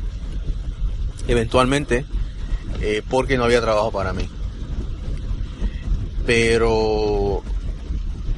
eventualmente 1.28 2.06
eh, 2.82 3.04
porque 3.08 3.38
no 3.38 3.44
había 3.44 3.62
trabajo 3.62 3.92
para 3.92 4.14
mí. 4.14 4.28
Pero 6.26 7.44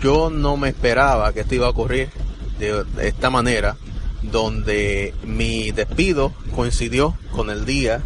yo 0.01 0.29
no 0.29 0.57
me 0.57 0.69
esperaba 0.69 1.31
que 1.33 1.41
esto 1.41 1.55
iba 1.55 1.67
a 1.67 1.71
ocurrir 1.71 2.09
de 2.57 2.85
esta 3.01 3.29
manera 3.29 3.75
donde 4.21 5.13
mi 5.23 5.71
despido 5.71 6.33
coincidió 6.55 7.15
con 7.31 7.49
el 7.49 7.65
día 7.65 8.01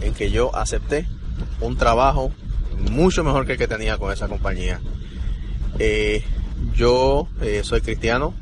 en 0.00 0.14
que 0.14 0.30
yo 0.30 0.54
acepté 0.54 1.06
un 1.60 1.76
trabajo 1.76 2.32
mucho 2.90 3.24
mejor 3.24 3.46
que 3.46 3.52
el 3.52 3.58
que 3.58 3.68
tenía 3.68 3.98
con 3.98 4.12
esa 4.12 4.28
compañía. 4.28 4.80
Eh, 5.78 6.24
yo 6.74 7.28
eh, 7.40 7.62
soy 7.64 7.80
cristiano 7.80 8.34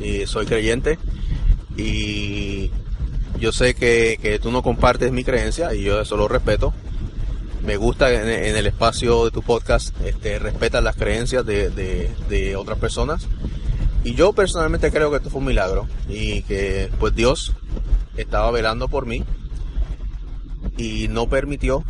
y 0.00 0.26
soy 0.26 0.46
creyente 0.46 0.98
y 1.76 2.70
yo 3.38 3.52
sé 3.52 3.74
que, 3.74 4.38
tú 4.42 4.50
no 4.50 4.62
compartes 4.62 5.12
mi 5.12 5.24
creencia 5.24 5.74
y 5.74 5.82
yo 5.82 6.00
eso 6.00 6.16
lo 6.16 6.28
respeto. 6.28 6.72
Me 7.64 7.76
gusta 7.76 8.12
en, 8.12 8.56
el 8.56 8.66
espacio 8.66 9.24
de 9.24 9.30
tu 9.30 9.42
podcast 9.42 9.94
este, 10.04 10.38
respetar 10.38 10.82
las 10.82 10.96
creencias 10.96 11.44
de, 11.44 11.70
de 11.70 12.56
otras 12.56 12.78
personas 12.78 13.26
y 14.06 14.14
yo 14.14 14.32
personalmente 14.32 14.92
creo 14.92 15.10
que 15.10 15.16
esto 15.16 15.30
fue 15.30 15.40
un 15.40 15.48
milagro 15.48 15.88
y 16.08 16.42
que 16.42 16.92
pues 17.00 17.12
Dios 17.16 17.52
estaba 18.16 18.52
velando 18.52 18.86
por 18.86 19.04
mí 19.04 19.24
y 20.76 21.08
no 21.08 21.28
permitió 21.28 21.82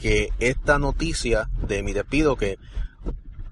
que 0.00 0.28
esta 0.38 0.78
noticia 0.78 1.50
de 1.66 1.82
mi 1.82 1.92
despido 1.92 2.36
que 2.36 2.56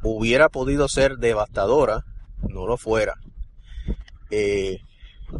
hubiera 0.04 0.48
podido 0.48 0.86
ser 0.86 1.16
devastadora 1.16 2.04
no 2.48 2.68
lo 2.68 2.76
fuera. 2.76 3.14
Eh, 4.30 4.78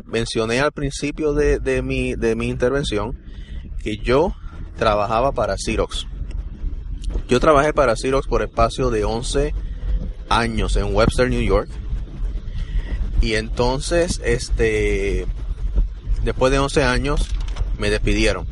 mencioné 0.04 0.58
al 0.58 0.72
principio 0.72 1.32
de, 1.32 1.60
de, 1.60 1.82
mi, 1.82 2.16
de 2.16 2.34
mi 2.34 2.48
intervención 2.48 3.22
que 3.84 3.98
yo 3.98 4.34
trabajaba 4.76 5.30
para 5.30 5.56
Xerox. 5.56 6.08
Yo 7.28 7.38
trabajé 7.38 7.72
para 7.72 7.94
Xerox 7.94 8.26
por 8.26 8.42
espacio 8.42 8.90
de 8.90 9.04
11 9.04 9.54
años 10.28 10.76
en 10.76 10.94
Webster, 10.94 11.28
New 11.28 11.42
York. 11.42 11.68
Y 13.20 13.34
entonces, 13.34 14.20
este, 14.24 15.26
después 16.24 16.52
de 16.52 16.58
11 16.58 16.84
años, 16.84 17.28
me 17.78 17.90
despidieron. 17.90 18.46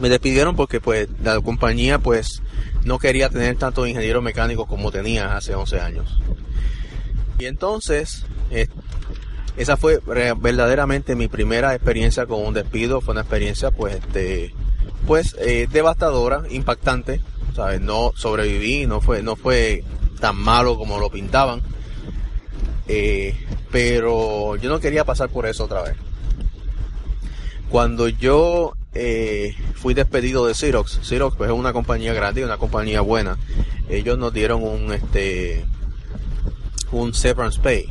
Me 0.00 0.08
despidieron 0.08 0.56
porque 0.56 0.80
pues 0.80 1.08
la 1.22 1.40
compañía 1.40 1.98
pues 1.98 2.42
no 2.84 2.98
quería 2.98 3.28
tener 3.28 3.56
tantos 3.56 3.88
ingenieros 3.88 4.22
mecánicos 4.22 4.66
como 4.66 4.90
tenía 4.90 5.36
hace 5.36 5.54
11 5.54 5.80
años. 5.80 6.20
Y 7.38 7.46
entonces, 7.46 8.26
esa 9.56 9.76
fue 9.76 10.00
verdaderamente 10.04 11.16
mi 11.16 11.28
primera 11.28 11.74
experiencia 11.74 12.26
con 12.26 12.44
un 12.44 12.54
despido. 12.54 13.00
Fue 13.00 13.12
una 13.12 13.22
experiencia 13.22 13.70
pues, 13.70 13.94
este, 13.94 14.54
pues 15.06 15.36
eh, 15.38 15.68
devastadora, 15.70 16.42
impactante. 16.50 17.20
¿sabes? 17.54 17.80
No 17.80 18.12
sobreviví, 18.16 18.86
no 18.86 19.00
fue, 19.00 19.22
no 19.22 19.36
fue 19.36 19.84
tan 20.20 20.36
malo 20.36 20.76
como 20.76 20.98
lo 20.98 21.10
pintaban. 21.10 21.62
Eh, 22.86 23.34
pero 23.70 24.56
yo 24.56 24.68
no 24.68 24.80
quería 24.80 25.04
pasar 25.04 25.30
por 25.30 25.46
eso 25.46 25.64
otra 25.64 25.82
vez. 25.82 25.96
Cuando 27.68 28.08
yo 28.08 28.74
eh, 28.92 29.56
fui 29.74 29.94
despedido 29.94 30.46
de 30.46 30.54
Xerox, 30.54 31.00
Xerox 31.02 31.36
pues 31.36 31.50
es 31.50 31.56
una 31.56 31.72
compañía 31.72 32.12
grande 32.12 32.42
y 32.42 32.44
una 32.44 32.58
compañía 32.58 33.00
buena. 33.00 33.36
Ellos 33.88 34.16
nos 34.18 34.32
dieron 34.32 34.62
un 34.62 34.92
este 34.92 35.64
un 36.92 37.12
severance 37.12 37.60
pay 37.60 37.88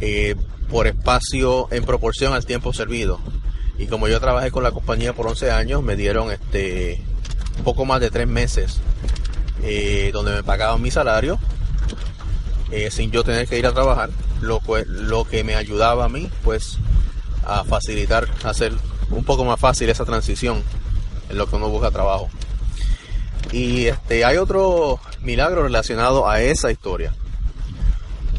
eh, 0.00 0.36
por 0.70 0.86
espacio 0.86 1.66
en 1.72 1.84
proporción 1.84 2.32
al 2.32 2.46
tiempo 2.46 2.72
servido. 2.72 3.18
Y 3.78 3.86
como 3.86 4.06
yo 4.08 4.20
trabajé 4.20 4.50
con 4.50 4.62
la 4.62 4.70
compañía 4.70 5.12
por 5.12 5.26
11 5.26 5.50
años, 5.50 5.82
me 5.82 5.96
dieron 5.96 6.30
este 6.30 7.02
poco 7.64 7.84
más 7.84 8.00
de 8.00 8.10
tres 8.10 8.28
meses 8.28 8.80
eh, 9.62 10.10
donde 10.12 10.32
me 10.32 10.42
pagaban 10.42 10.80
mi 10.80 10.90
salario 10.90 11.38
eh, 12.70 12.90
sin 12.90 13.10
yo 13.10 13.24
tener 13.24 13.48
que 13.48 13.58
ir 13.58 13.66
a 13.66 13.72
trabajar, 13.72 14.10
lo, 14.40 14.60
lo 14.86 15.24
que 15.24 15.42
me 15.42 15.54
ayudaba 15.54 16.04
a 16.04 16.08
mí 16.08 16.30
pues 16.44 16.78
a 17.46 17.64
facilitar, 17.64 18.28
hacer 18.44 18.74
un 19.10 19.24
poco 19.24 19.44
más 19.44 19.58
fácil 19.58 19.88
esa 19.88 20.04
transición 20.04 20.62
en 21.30 21.38
lo 21.38 21.46
que 21.46 21.56
uno 21.56 21.68
busca 21.68 21.90
trabajo. 21.90 22.28
Y 23.52 23.86
este 23.86 24.24
hay 24.24 24.36
otro 24.36 25.00
milagro 25.22 25.62
relacionado 25.62 26.28
a 26.28 26.42
esa 26.42 26.70
historia. 26.70 27.14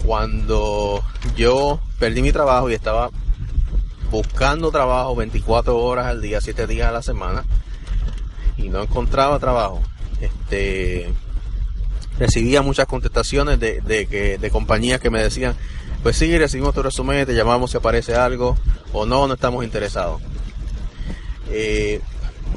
Cuando 0.06 1.04
yo 1.36 1.80
perdí 1.98 2.22
mi 2.22 2.32
trabajo 2.32 2.70
y 2.70 2.76
estaba 2.76 3.10
buscando 4.12 4.72
trabajo 4.72 5.16
24 5.16 5.78
horas 5.78 6.06
al 6.06 6.22
día, 6.22 6.40
7 6.40 6.68
días 6.68 6.90
a 6.90 6.92
la 6.92 7.02
semana 7.02 7.44
y 8.58 8.70
no 8.70 8.84
encontraba 8.84 9.40
trabajo, 9.40 9.82
este, 10.22 11.14
recibía 12.20 12.62
muchas 12.62 12.86
contestaciones 12.86 13.60
de, 13.60 14.08
que, 14.10 14.38
de 14.38 14.52
compañías 14.52 15.00
que 15.00 15.10
me 15.10 15.24
decían, 15.24 15.56
pues 16.04 16.18
sí, 16.18 16.38
recibimos 16.38 16.76
tu 16.76 16.84
resumen, 16.84 17.26
te 17.26 17.34
llamamos 17.34 17.72
si 17.72 17.78
aparece 17.78 18.16
algo, 18.16 18.58
o 18.94 19.06
no, 19.06 19.28
no 19.28 19.34
estamos 19.34 19.64
interesados. 19.64 20.22
Eh, 21.50 22.02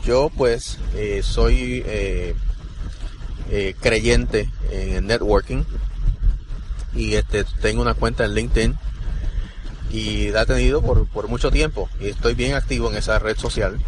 yo 0.05 0.31
pues 0.37 0.79
eh, 0.95 1.23
soy 1.23 1.83
eh, 1.87 2.35
creyente 3.81 4.51
en 4.71 5.07
networking 5.07 5.65
y 6.95 7.15
este 7.15 7.45
tengo 7.61 7.83
una 7.83 7.95
cuenta 7.95 8.25
en 8.25 8.35
LinkedIn 8.35 8.79
y 9.91 10.29
la 10.29 10.43
he 10.43 10.47
tenido 10.47 10.83
por, 10.83 11.07
por 11.07 11.29
mucho 11.29 11.51
tiempo 11.51 11.89
y 12.01 12.09
estoy 12.09 12.35
bien 12.35 12.55
activo 12.55 12.91
en 12.91 12.97
esa 12.97 13.19
red 13.19 13.37
social. 13.37 13.79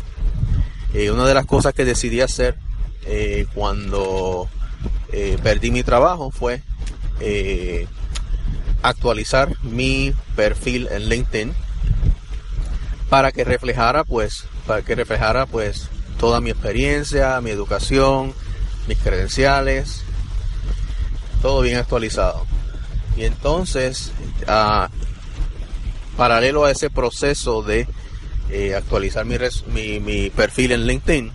una 1.12 1.26
de 1.26 1.34
las 1.34 1.46
cosas 1.46 1.74
que 1.74 1.84
decidí 1.84 2.20
hacer 2.20 2.56
eh, 3.06 3.46
cuando 3.54 4.48
eh, 5.12 5.38
perdí 5.42 5.70
mi 5.70 5.82
trabajo 5.82 6.30
fue 6.30 6.62
eh, 7.20 7.86
actualizar 8.82 9.54
mi 9.62 10.14
perfil 10.36 10.88
en 10.90 11.08
LinkedIn 11.08 11.52
para 13.10 13.30
que 13.30 13.44
reflejara 13.44 14.04
pues 14.04 14.46
para 14.66 14.82
que 14.82 14.94
reflejara 14.94 15.44
pues 15.46 15.88
toda 16.18 16.40
mi 16.40 16.50
experiencia, 16.50 17.40
mi 17.42 17.50
educación, 17.50 18.32
mis 18.88 18.98
credenciales, 18.98 20.02
todo 21.42 21.60
bien 21.60 21.76
actualizado. 21.76 22.46
Y 23.16 23.24
entonces, 23.24 24.12
paralelo 26.16 26.64
a 26.64 26.70
ese 26.70 26.88
proceso 26.88 27.62
de 27.62 27.86
actualizar 28.74 29.26
mi 29.26 30.30
perfil 30.30 30.72
en 30.72 30.86
LinkedIn, 30.86 31.32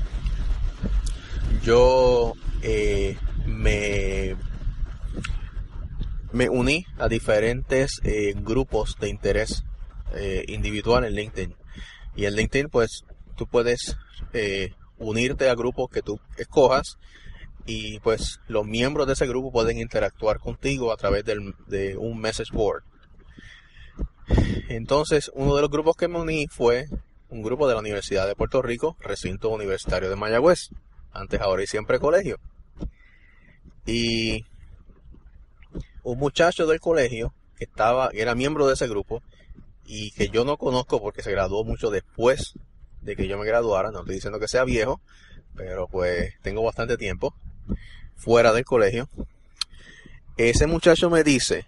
yo 1.64 2.34
eh, 2.62 3.18
me, 3.46 4.36
me 6.32 6.50
uní 6.50 6.86
a 6.98 7.08
diferentes 7.08 8.00
eh, 8.04 8.34
grupos 8.36 8.98
de 9.00 9.10
interés 9.10 9.64
eh, 10.16 10.46
individual 10.48 11.06
en 11.06 11.14
LinkedIn. 11.14 11.56
Y 12.16 12.26
en 12.26 12.36
LinkedIn, 12.36 12.70
pues, 12.70 13.04
tú 13.36 13.48
puedes 13.48 13.98
unirte 14.98 15.50
a 15.50 15.56
grupos 15.56 15.90
que 15.90 16.02
tú 16.02 16.20
escojas 16.38 16.98
y 17.66 18.00
pues 18.02 18.40
los 18.48 18.66
miembros 18.66 19.08
de 19.08 19.14
ese 19.14 19.28
grupo 19.28 19.52
pueden 19.52 19.80
interactuar 19.80 20.40
contigo 20.40 20.92
a 20.92 20.98
través 20.98 21.24
de 21.24 21.98
un 21.98 22.20
message 22.20 22.52
board. 22.54 22.84
Entonces, 24.68 25.32
uno 25.34 25.56
de 25.56 25.62
los 25.62 25.72
grupos 25.72 25.96
que 25.96 26.08
me 26.08 26.20
uní 26.20 26.48
fue 26.48 26.86
un 27.30 27.42
grupo 27.42 27.68
de 27.68 27.74
la 27.74 27.80
Universidad 27.80 28.28
de 28.28 28.36
Puerto 28.36 28.62
Rico, 28.62 28.98
recinto 29.00 29.50
universitario 29.50 30.10
de 30.10 30.16
Mayagüez 30.16 30.70
antes, 31.12 31.40
ahora 31.42 31.64
y 31.64 31.68
siempre 31.68 32.00
colegio. 32.00 32.40
Y 33.86 34.46
un 36.04 36.20
muchacho 36.20 36.68
del 36.68 36.80
colegio 36.80 37.34
que 37.58 37.66
estaba, 37.66 38.10
era 38.14 38.36
miembro 38.36 38.68
de 38.68 38.74
ese 38.74 38.88
grupo 38.88 39.22
y 39.86 40.12
que 40.12 40.30
yo 40.30 40.46
no 40.46 40.58
conozco 40.58 41.02
porque 41.02 41.24
se 41.24 41.32
graduó 41.32 41.64
mucho 41.64 41.90
después 41.90 42.54
de 43.02 43.16
que 43.16 43.28
yo 43.28 43.38
me 43.38 43.46
graduara, 43.46 43.92
no 43.92 44.00
estoy 44.00 44.16
diciendo 44.16 44.40
que 44.40 44.48
sea 44.48 44.64
viejo, 44.64 45.02
pero 45.56 45.88
pues 45.88 46.34
tengo 46.42 46.64
bastante 46.64 46.98
tiempo 46.98 47.34
fuera 48.16 48.54
del 48.54 48.66
colegio. 48.66 49.10
Ese 50.38 50.68
muchacho 50.68 51.10
me 51.10 51.24
dice, 51.24 51.66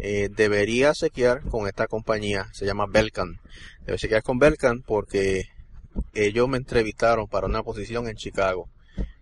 eh, 0.00 0.28
debería 0.30 0.94
sequear 0.94 1.42
con 1.42 1.66
esta 1.66 1.86
compañía, 1.86 2.48
se 2.52 2.66
llama 2.66 2.86
Belcan. 2.86 3.40
Debe 3.86 3.98
sequear 3.98 4.22
con 4.22 4.38
Belcan 4.38 4.82
porque 4.82 5.44
ellos 6.14 6.48
me 6.48 6.58
entrevistaron 6.58 7.26
para 7.28 7.46
una 7.46 7.62
posición 7.62 8.08
en 8.08 8.16
Chicago 8.16 8.68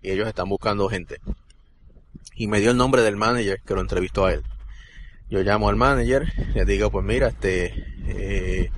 y 0.02 0.10
ellos 0.10 0.28
están 0.28 0.48
buscando 0.48 0.88
gente. 0.88 1.20
y 2.34 2.46
me 2.46 2.60
dio 2.60 2.70
el 2.70 2.76
nombre 2.76 3.02
del 3.02 3.16
manager 3.16 3.60
que 3.66 3.74
lo 3.74 3.80
entrevistó 3.80 4.26
a 4.26 4.32
él. 4.32 4.42
Yo 5.28 5.42
llamo 5.42 5.68
al 5.68 5.76
manager, 5.76 6.32
le 6.54 6.64
digo, 6.64 6.90
pues 6.90 7.04
mira, 7.04 7.28
este, 7.28 7.84
eh, 8.06 8.70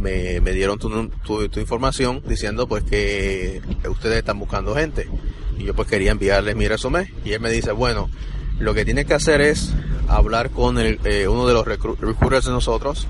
me, 0.00 0.40
me, 0.40 0.52
dieron 0.52 0.78
tu, 0.78 1.08
tu, 1.48 1.60
información 1.60 2.22
diciendo 2.26 2.66
pues 2.68 2.84
que 2.84 3.60
ustedes 3.88 4.18
están 4.18 4.38
buscando 4.38 4.74
gente. 4.74 5.08
Y 5.58 5.64
yo 5.64 5.74
pues 5.74 5.88
quería 5.88 6.12
enviarles 6.12 6.56
mi 6.56 6.68
resumen. 6.68 7.12
Y 7.24 7.32
él 7.32 7.40
me 7.40 7.50
dice, 7.50 7.72
bueno, 7.72 8.08
lo 8.58 8.72
que 8.72 8.84
tiene 8.84 9.04
que 9.04 9.14
hacer 9.14 9.40
es 9.40 9.74
hablar 10.08 10.50
con 10.50 10.78
el, 10.78 11.00
eh, 11.04 11.28
uno 11.28 11.46
de 11.46 11.54
los 11.54 11.66
recruiters 11.66 12.46
de 12.46 12.52
nosotros 12.52 13.06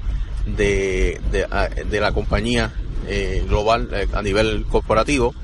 de, 0.47 1.21
de, 1.31 1.47
de 1.85 2.01
la 2.01 2.13
compañía 2.13 2.73
eh, 3.07 3.45
global 3.47 3.89
a 4.13 4.23
nivel 4.23 4.65
corporativo. 4.67 5.35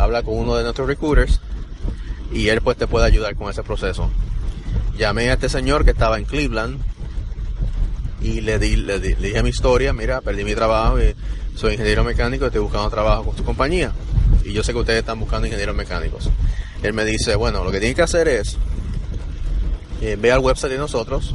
Habla 0.00 0.22
con 0.22 0.34
uno 0.38 0.56
de 0.56 0.62
nuestros 0.62 0.88
recruiters 0.88 1.40
y 2.32 2.48
él 2.48 2.60
pues 2.62 2.76
te 2.76 2.86
puede 2.86 3.06
ayudar 3.06 3.34
con 3.36 3.50
ese 3.50 3.62
proceso. 3.62 4.10
Llamé 4.96 5.30
a 5.30 5.34
este 5.34 5.48
señor 5.48 5.84
que 5.84 5.90
estaba 5.90 6.18
en 6.18 6.24
Cleveland 6.24 6.80
y 8.22 8.40
le, 8.40 8.58
di, 8.58 8.76
le, 8.76 8.98
di, 8.98 9.14
le 9.14 9.28
dije 9.28 9.42
mi 9.42 9.50
historia, 9.50 9.92
mira, 9.92 10.20
perdí 10.20 10.44
mi 10.44 10.54
trabajo, 10.54 11.00
y 11.00 11.14
soy 11.54 11.72
ingeniero 11.72 12.04
mecánico 12.04 12.44
y 12.44 12.48
estoy 12.48 12.62
buscando 12.62 12.88
trabajo 12.90 13.24
con 13.24 13.36
tu 13.36 13.44
compañía. 13.44 13.92
Y 14.44 14.52
yo 14.52 14.62
sé 14.62 14.72
que 14.72 14.78
ustedes 14.78 15.00
están 15.00 15.20
buscando 15.20 15.46
ingenieros 15.46 15.76
mecánicos. 15.76 16.30
Él 16.82 16.92
me 16.92 17.04
dice, 17.04 17.36
bueno, 17.36 17.64
lo 17.64 17.70
que 17.70 17.80
tiene 17.80 17.94
que 17.94 18.02
hacer 18.02 18.28
es, 18.28 18.56
eh, 20.00 20.16
ve 20.18 20.32
al 20.32 20.40
website 20.40 20.72
de 20.72 20.78
nosotros, 20.78 21.34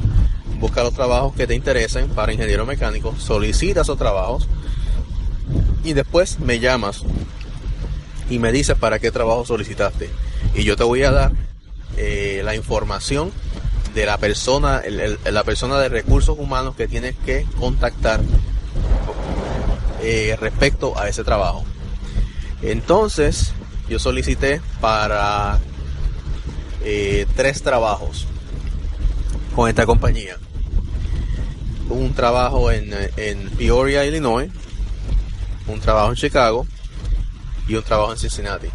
busca 0.58 0.82
los 0.82 0.94
trabajos 0.94 1.34
que 1.34 1.46
te 1.46 1.54
interesen 1.54 2.08
para 2.08 2.32
ingeniero 2.32 2.66
mecánico, 2.66 3.14
solicita 3.16 3.82
esos 3.82 3.98
trabajos 3.98 4.48
y 5.84 5.92
después 5.92 6.40
me 6.40 6.58
llamas 6.58 7.04
y 8.28 8.38
me 8.38 8.52
dices 8.52 8.76
para 8.76 8.98
qué 8.98 9.10
trabajo 9.10 9.44
solicitaste. 9.44 10.10
Y 10.54 10.64
yo 10.64 10.76
te 10.76 10.84
voy 10.84 11.02
a 11.02 11.10
dar 11.10 11.32
eh, 11.96 12.42
la 12.44 12.54
información 12.54 13.32
de 13.94 14.06
la 14.06 14.18
persona, 14.18 14.78
el, 14.84 15.18
la 15.24 15.44
persona 15.44 15.78
de 15.78 15.88
recursos 15.88 16.36
humanos 16.38 16.74
que 16.76 16.88
tienes 16.88 17.14
que 17.24 17.46
contactar 17.58 18.20
eh, 20.02 20.36
respecto 20.40 20.98
a 20.98 21.08
ese 21.08 21.24
trabajo. 21.24 21.64
Entonces, 22.62 23.52
yo 23.88 23.98
solicité 23.98 24.60
para 24.80 25.58
eh, 26.84 27.26
tres 27.36 27.62
trabajos 27.62 28.26
con 29.54 29.68
esta 29.68 29.86
compañía. 29.86 30.36
Un 31.88 32.14
trabajo 32.14 32.72
en, 32.72 32.92
en 33.16 33.48
Peoria, 33.50 34.04
Illinois, 34.04 34.50
un 35.68 35.80
trabajo 35.80 36.10
en 36.10 36.16
Chicago 36.16 36.66
y 37.66 37.74
un 37.74 37.82
trabajo 37.82 38.12
en 38.12 38.18
Cincinnati. 38.18 38.68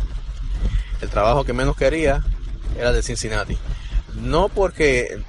El 1.01 1.09
trabajo 1.09 1.43
que 1.43 1.53
menos 1.53 1.75
quería 1.75 2.23
era 2.77 2.91
de 2.91 3.01
Cincinnati. 3.01 3.57
No 4.15 4.49
porque 4.49 5.21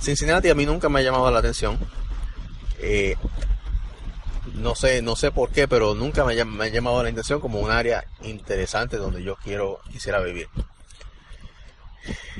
Cincinnati 0.00 0.48
a 0.50 0.54
mí 0.54 0.66
nunca 0.66 0.88
me 0.88 1.00
ha 1.00 1.02
llamado 1.02 1.30
la 1.30 1.38
atención. 1.38 1.78
Eh, 2.78 3.16
no 4.54 4.74
sé, 4.74 5.02
no 5.02 5.16
sé 5.16 5.30
por 5.30 5.50
qué, 5.50 5.68
pero 5.68 5.94
nunca 5.94 6.24
me, 6.24 6.32
ha 6.32 6.68
llamado 6.68 7.02
la 7.02 7.08
atención 7.08 7.40
como 7.40 7.60
un 7.60 7.70
área 7.70 8.04
interesante 8.22 8.96
donde 8.96 9.22
yo 9.22 9.36
quiero, 9.36 9.80
quisiera 9.90 10.20
vivir. 10.20 10.48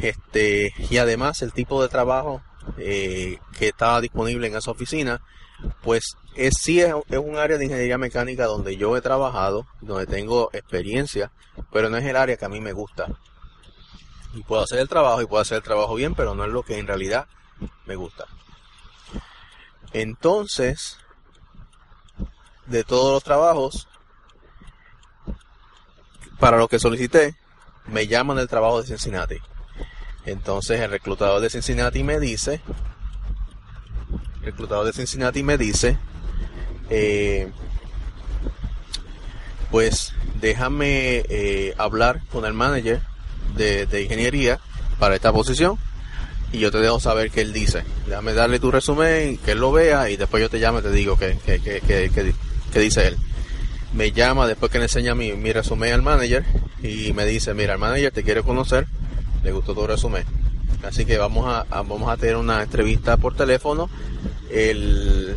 Este, 0.01 0.75
y 0.91 0.99
además 0.99 1.43
el 1.43 1.53
tipo 1.53 1.81
de 1.83 1.89
trabajo 1.89 2.43
eh, 2.79 3.39
que 3.59 3.69
estaba 3.69 4.01
disponible 4.01 4.47
en 4.49 4.57
esa 4.57 4.71
oficina, 4.71 5.23
pues 5.83 6.17
es, 6.35 6.55
sí 6.61 6.81
es, 6.81 6.93
un 6.93 7.37
área 7.37 7.59
de 7.59 7.65
ingeniería 7.65 7.99
mecánica 7.99 8.47
donde 8.47 8.77
yo 8.77 8.97
he 8.97 9.01
trabajado, 9.01 9.67
donde 9.81 10.07
tengo 10.07 10.51
experiencia, 10.53 11.31
pero 11.71 11.91
no 11.91 11.97
es 11.97 12.05
el 12.05 12.17
área 12.17 12.37
que 12.37 12.45
a 12.45 12.49
mí 12.49 12.61
me 12.61 12.73
gusta. 12.73 13.07
Y 14.35 14.43
puedo 14.43 14.63
hacer 14.63 14.79
el 14.79 14.89
trabajo 14.89 15.21
y 15.21 15.27
puedo 15.27 15.43
hacer 15.43 15.59
el 15.59 15.63
trabajo 15.63 15.95
bien, 15.95 16.15
pero 16.15 16.35
no 16.35 16.45
es 16.45 16.51
lo 16.51 16.63
que 16.63 16.79
en 16.79 16.87
realidad 16.87 17.27
me 17.87 17.97
gusta. 17.97 18.27
Entonces, 19.93 20.99
de 22.67 22.83
todos 22.83 23.13
los 23.13 23.23
trabajos, 23.23 23.89
para 26.39 26.57
lo 26.57 26.69
que 26.69 26.79
solicité, 26.79 27.37
me 27.87 28.07
llaman 28.07 28.39
del 28.39 28.49
trabajo 28.49 28.81
de 28.81 28.87
Cincinnati. 28.87 29.39
Entonces 30.25 30.81
el 30.81 30.91
reclutador 30.91 31.41
de 31.41 31.51
Cincinnati 31.51 32.03
me 32.03 32.21
dice, 32.21 32.61
reclutador 34.43 34.87
de 34.87 34.93
Cincinnati 34.93 35.43
me 35.43 35.59
dice, 35.59 35.97
eh, 36.91 37.49
pues 39.71 40.13
déjame 40.41 41.25
eh, 41.29 41.75
hablar 41.79 42.21
con 42.31 42.45
el 42.45 42.53
manager 42.53 43.01
de, 43.57 44.03
ingeniería 44.03 44.61
para 44.99 45.15
esta 45.15 45.33
posición 45.33 45.79
y 46.53 46.59
yo 46.59 46.71
te 46.71 46.79
dejo 46.79 47.01
saber 47.01 47.31
qué 47.31 47.41
él 47.41 47.53
dice. 47.53 47.85
Déjame 48.07 48.35
darle 48.35 48.61
tu 48.61 48.71
resumen, 48.71 49.39
que 49.39 49.53
él 49.53 49.59
lo 49.59 49.73
vea 49.73 50.11
y 50.11 50.17
después 50.17 50.43
yo 50.43 50.51
te 50.51 50.59
llamo 50.59 50.81
y 50.81 50.83
te 50.83 50.91
digo 50.91 51.17
qué, 51.17 51.39
qué, 51.45 51.61
qué, 51.61 51.81
qué, 51.81 52.35
qué 52.73 52.81
dice 52.81 53.09
él. 53.09 53.17
Me 53.95 54.13
llama 54.13 54.47
después 54.47 54.71
que 54.73 54.79
le 54.79 54.85
enseña 54.85 55.15
mi, 55.15 55.33
mi 55.33 55.53
resumen 55.53 55.93
al 55.93 56.03
manager 56.03 56.45
y 56.83 57.13
me 57.13 57.25
dice, 57.25 57.55
mira, 57.55 57.75
el 57.75 57.79
manager 57.79 58.13
te 58.13 58.23
quiere 58.23 58.43
conocer 58.43 58.87
le 59.43 59.53
gustó 59.53 59.75
tu 59.75 59.87
resumen. 59.87 60.25
Así 60.83 61.05
que 61.05 61.17
vamos 61.19 61.47
a, 61.47 61.83
vamos 61.83 62.11
a 62.11 62.17
tener 62.17 62.37
una 62.37 62.63
entrevista 62.63 63.17
por 63.17 63.35
teléfono 63.35 63.89
el, 64.51 65.37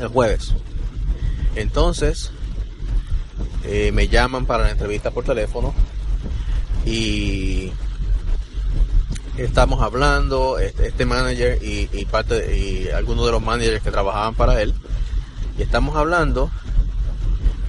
el 0.00 0.08
jueves. 0.08 0.52
Entonces, 1.54 2.32
eh, 3.64 3.90
me 3.92 4.08
llaman 4.08 4.46
para 4.46 4.64
la 4.64 4.70
entrevista 4.70 5.10
por 5.10 5.24
teléfono 5.24 5.74
y 6.84 7.72
estamos 9.36 9.82
hablando, 9.82 10.58
este, 10.58 10.88
este 10.88 11.04
manager 11.04 11.62
y, 11.62 11.88
y, 11.92 12.04
parte 12.04 12.56
y 12.56 12.88
algunos 12.88 13.26
de 13.26 13.32
los 13.32 13.42
managers 13.42 13.82
que 13.82 13.90
trabajaban 13.90 14.34
para 14.34 14.60
él, 14.62 14.74
y 15.58 15.62
estamos 15.62 15.96
hablando 15.96 16.50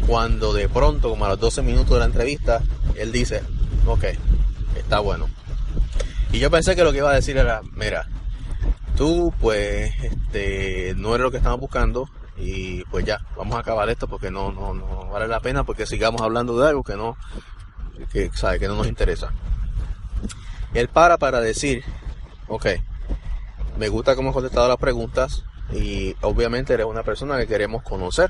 cuando 0.05 0.53
de 0.53 0.69
pronto, 0.69 1.09
como 1.09 1.25
a 1.25 1.29
los 1.29 1.39
12 1.39 1.61
minutos 1.61 1.91
de 1.91 1.99
la 1.99 2.05
entrevista, 2.05 2.61
él 2.95 3.11
dice, 3.11 3.41
ok, 3.85 4.05
está 4.75 4.99
bueno. 4.99 5.27
Y 6.31 6.39
yo 6.39 6.51
pensé 6.51 6.75
que 6.75 6.83
lo 6.83 6.91
que 6.91 6.99
iba 6.99 7.09
a 7.09 7.15
decir 7.15 7.37
era, 7.37 7.61
mira, 7.73 8.07
tú 8.95 9.33
pues 9.39 9.93
este 10.03 10.93
no 10.97 11.15
eres 11.15 11.23
lo 11.23 11.31
que 11.31 11.37
estamos 11.37 11.59
buscando 11.59 12.09
y 12.37 12.83
pues 12.85 13.05
ya, 13.05 13.19
vamos 13.35 13.55
a 13.55 13.59
acabar 13.59 13.89
esto 13.89 14.07
porque 14.07 14.29
no, 14.29 14.51
no, 14.51 14.73
no 14.73 15.07
vale 15.07 15.27
la 15.27 15.39
pena 15.39 15.63
porque 15.63 15.85
sigamos 15.85 16.21
hablando 16.21 16.59
de 16.59 16.67
algo 16.67 16.83
que 16.83 16.95
no, 16.95 17.17
que, 18.11 18.29
sabe, 18.33 18.59
que 18.59 18.67
no 18.67 18.75
nos 18.75 18.87
interesa. 18.87 19.31
Él 20.73 20.89
para 20.89 21.17
para 21.17 21.39
decir, 21.39 21.83
ok, 22.47 22.65
me 23.77 23.89
gusta 23.89 24.15
cómo 24.15 24.29
has 24.29 24.33
contestado 24.33 24.67
las 24.67 24.77
preguntas 24.77 25.43
y 25.71 26.15
obviamente 26.21 26.73
eres 26.73 26.85
una 26.85 27.03
persona 27.03 27.37
que 27.37 27.47
queremos 27.47 27.83
conocer. 27.83 28.29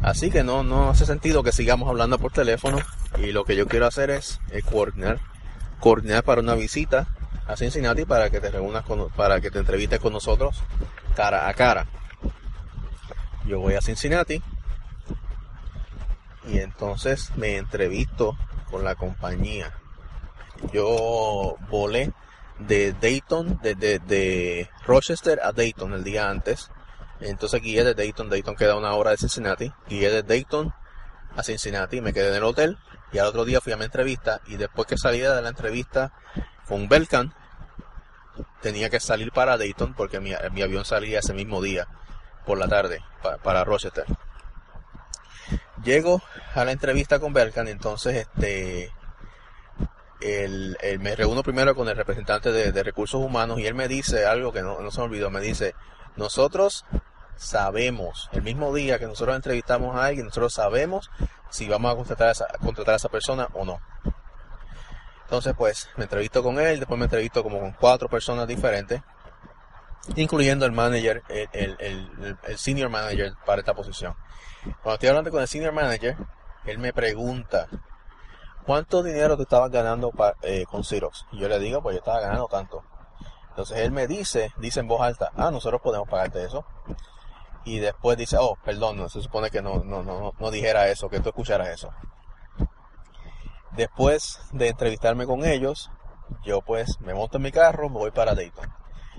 Así 0.00 0.30
que 0.30 0.44
no, 0.44 0.62
no 0.62 0.90
hace 0.90 1.06
sentido 1.06 1.42
que 1.42 1.52
sigamos 1.52 1.88
hablando 1.88 2.18
por 2.18 2.32
teléfono 2.32 2.78
y 3.18 3.32
lo 3.32 3.44
que 3.44 3.56
yo 3.56 3.66
quiero 3.66 3.86
hacer 3.86 4.10
es, 4.10 4.40
es 4.50 4.64
coordinar, 4.64 5.18
coordinar 5.80 6.24
para 6.24 6.40
una 6.40 6.54
visita 6.54 7.06
a 7.46 7.56
Cincinnati 7.56 8.04
para 8.04 8.30
que 8.30 8.40
te 8.40 8.50
reúnas 8.50 8.84
con, 8.84 9.10
para 9.10 9.40
que 9.40 9.50
te 9.50 9.58
entrevistes 9.58 10.00
con 10.00 10.12
nosotros 10.12 10.62
cara 11.16 11.48
a 11.48 11.54
cara. 11.54 11.86
Yo 13.46 13.60
voy 13.60 13.74
a 13.74 13.80
Cincinnati 13.80 14.42
y 16.46 16.58
entonces 16.58 17.32
me 17.36 17.56
entrevisto 17.56 18.36
con 18.70 18.84
la 18.84 18.94
compañía. 18.94 19.72
Yo 20.72 21.56
volé 21.70 22.12
de 22.58 22.92
Dayton, 22.92 23.60
de, 23.62 23.74
de, 23.74 23.98
de 24.00 24.68
Rochester 24.84 25.40
a 25.42 25.52
Dayton 25.52 25.92
el 25.94 26.04
día 26.04 26.28
antes 26.28 26.70
entonces 27.20 27.60
guié 27.60 27.84
de 27.84 27.94
Dayton, 27.94 28.30
Dayton 28.30 28.56
queda 28.56 28.76
una 28.76 28.94
hora 28.94 29.10
de 29.10 29.16
Cincinnati, 29.16 29.72
guié 29.88 30.10
de 30.10 30.22
Dayton 30.22 30.72
a 31.36 31.42
Cincinnati, 31.42 32.00
me 32.00 32.12
quedé 32.12 32.28
en 32.28 32.36
el 32.36 32.44
hotel 32.44 32.78
y 33.12 33.18
al 33.18 33.26
otro 33.26 33.44
día 33.44 33.60
fui 33.60 33.72
a 33.72 33.76
mi 33.76 33.84
entrevista 33.84 34.40
y 34.46 34.56
después 34.56 34.86
que 34.86 34.98
salía 34.98 35.32
de 35.32 35.42
la 35.42 35.48
entrevista 35.48 36.12
con 36.66 36.88
Belkan, 36.88 37.34
tenía 38.60 38.90
que 38.90 39.00
salir 39.00 39.32
para 39.32 39.56
Dayton 39.56 39.94
porque 39.94 40.20
mi, 40.20 40.32
mi 40.52 40.62
avión 40.62 40.84
salía 40.84 41.20
ese 41.20 41.34
mismo 41.34 41.62
día 41.62 41.88
por 42.44 42.58
la 42.58 42.68
tarde 42.68 43.02
para, 43.42 43.64
Rochester. 43.64 44.04
Llego 45.82 46.22
a 46.54 46.64
la 46.64 46.72
entrevista 46.72 47.18
con 47.18 47.32
Belkan, 47.32 47.68
entonces 47.68 48.16
este 48.16 48.92
el, 50.20 50.76
me 51.00 51.14
reúno 51.14 51.42
primero 51.42 51.74
con 51.74 51.88
el 51.88 51.96
representante 51.96 52.50
de, 52.50 52.72
de, 52.72 52.82
recursos 52.82 53.22
humanos 53.22 53.60
y 53.60 53.66
él 53.66 53.74
me 53.74 53.86
dice 53.86 54.26
algo 54.26 54.52
que 54.52 54.62
no, 54.62 54.80
no 54.80 54.90
se 54.90 54.98
me 54.98 55.04
olvidó, 55.04 55.30
me 55.30 55.40
dice, 55.40 55.74
nosotros 56.16 56.84
sabemos, 57.38 58.28
el 58.32 58.42
mismo 58.42 58.74
día 58.74 58.98
que 58.98 59.06
nosotros 59.06 59.36
entrevistamos 59.36 59.96
a 59.96 60.04
alguien, 60.06 60.26
nosotros 60.26 60.52
sabemos 60.52 61.10
si 61.50 61.68
vamos 61.68 61.92
a 61.92 61.96
contratar 61.96 62.28
a 62.28 62.32
esa, 62.32 62.46
contratar 62.62 62.94
a 62.94 62.96
esa 62.96 63.08
persona 63.08 63.48
o 63.54 63.64
no. 63.64 63.80
Entonces, 65.22 65.54
pues, 65.56 65.88
me 65.96 66.04
entrevisto 66.04 66.42
con 66.42 66.58
él, 66.58 66.78
después 66.78 66.98
me 66.98 67.04
entrevisto 67.04 67.42
como 67.42 67.60
con 67.60 67.72
cuatro 67.72 68.08
personas 68.08 68.48
diferentes, 68.48 69.02
incluyendo 70.16 70.66
el 70.66 70.72
manager, 70.72 71.22
el, 71.28 71.76
el, 71.80 72.58
senior 72.58 72.90
manager 72.90 73.34
para 73.46 73.60
esta 73.60 73.74
posición. 73.74 74.16
Cuando 74.82 74.94
estoy 74.94 75.10
hablando 75.10 75.30
con 75.30 75.40
el 75.40 75.48
senior 75.48 75.72
manager, 75.72 76.16
él 76.64 76.78
me 76.78 76.92
pregunta, 76.92 77.68
¿cuánto 78.64 79.02
dinero 79.02 79.36
te 79.36 79.44
estabas 79.44 79.70
ganando 79.70 80.12
eh, 80.42 80.64
con 80.68 80.82
Xerox? 80.82 81.26
Y 81.32 81.38
yo 81.38 81.48
le 81.48 81.58
digo, 81.58 81.82
pues 81.82 81.94
yo 81.94 81.98
estaba 81.98 82.20
ganando 82.20 82.48
tanto. 82.48 82.82
Entonces 83.50 83.78
él 83.78 83.92
me 83.92 84.06
dice, 84.06 84.52
dice 84.56 84.80
en 84.80 84.88
voz 84.88 85.02
alta, 85.02 85.30
ah, 85.36 85.50
nosotros 85.50 85.80
podemos 85.82 86.08
pagarte 86.08 86.42
eso. 86.42 86.64
Y 87.68 87.80
después 87.80 88.16
dice, 88.16 88.38
oh, 88.40 88.56
perdón, 88.64 88.96
no, 88.96 89.10
se 89.10 89.20
supone 89.20 89.50
que 89.50 89.60
no, 89.60 89.84
no, 89.84 90.02
no, 90.02 90.32
no 90.38 90.50
dijera 90.50 90.88
eso, 90.88 91.10
que 91.10 91.20
tú 91.20 91.28
escucharas 91.28 91.68
eso. 91.68 91.90
Después 93.72 94.40
de 94.52 94.68
entrevistarme 94.68 95.26
con 95.26 95.44
ellos, 95.44 95.90
yo 96.46 96.62
pues 96.62 96.98
me 97.00 97.12
monto 97.12 97.36
en 97.36 97.42
mi 97.42 97.52
carro, 97.52 97.90
voy 97.90 98.10
para 98.10 98.34
Dayton. 98.34 98.72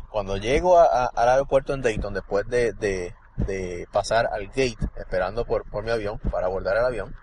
Cuando 0.09 0.37
llego 0.37 0.79
al 0.79 1.29
aeropuerto 1.29 1.75
en 1.75 1.83
Dayton, 1.83 2.15
después 2.15 2.47
de, 2.47 2.73
de, 2.73 3.87
pasar 3.91 4.27
al 4.31 4.47
gate 4.47 4.79
esperando 4.97 5.45
por, 5.45 5.69
por, 5.69 5.83
mi 5.83 5.91
avión, 5.91 6.17
para 6.17 6.47
abordar 6.47 6.75
el 6.77 6.85
avión, 6.85 7.15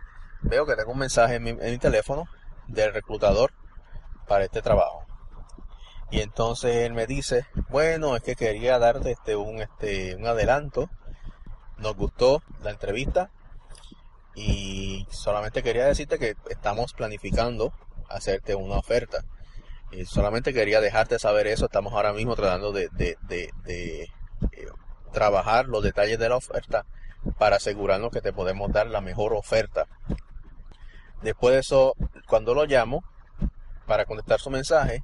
veo 0.43 0.65
que 0.65 0.77
tengo 0.77 0.93
un 0.93 0.99
mensaje 0.99 1.35
en 1.35 1.43
mi, 1.43 1.51
en 1.51 1.73
mi 1.73 1.79
teléfono 1.79 2.29
del 2.69 2.95
reclutador 2.95 3.53
para 4.29 4.45
este 4.45 4.62
trabajo. 4.62 5.05
Y 6.11 6.21
entonces 6.21 6.77
él 6.77 6.93
me 6.93 7.07
dice, 7.07 7.47
bueno, 7.69 8.15
es 8.15 8.23
que 8.23 8.37
quería 8.37 8.79
darte 8.79 9.11
este 9.11 9.35
un 9.35 9.61
este 9.61 10.15
un 10.15 10.27
adelanto. 10.27 10.89
Nos 11.79 11.97
gustó 11.97 12.43
la 12.62 12.71
entrevista 12.71 13.31
y 14.35 15.07
solamente 15.11 15.62
quería 15.62 15.87
decirte 15.87 16.19
que 16.19 16.37
estamos 16.51 16.93
planificando 16.93 17.73
hacerte 18.09 18.55
una 18.55 18.77
oferta. 18.77 19.25
Y 19.91 20.05
solamente 20.05 20.53
quería 20.53 20.81
dejarte 20.81 21.19
saber 21.19 21.47
eso. 21.47 21.67
Estamos 21.67 21.93
ahora 21.93 22.12
mismo 22.12 22.35
tratando 22.35 22.73
de, 22.73 22.89
de, 22.93 23.17
de, 23.29 23.53
eh, 23.69 24.09
trabajar 25.12 25.67
los 25.67 25.83
detalles 25.83 26.19
de 26.19 26.29
la 26.29 26.37
oferta 26.37 26.85
para 27.39 27.57
asegurarnos 27.57 28.11
que 28.11 28.21
te 28.21 28.33
podemos 28.33 28.73
dar 28.73 28.89
la 28.89 29.01
mejor 29.01 29.33
oferta. 29.35 29.87
Después 31.23 31.55
de 31.55 31.61
eso, 31.61 31.95
cuando 32.29 32.55
lo 32.55 32.67
llamo 32.67 33.03
para 33.87 34.05
contestar 34.05 34.41
su 34.41 34.51
mensaje, 34.51 35.03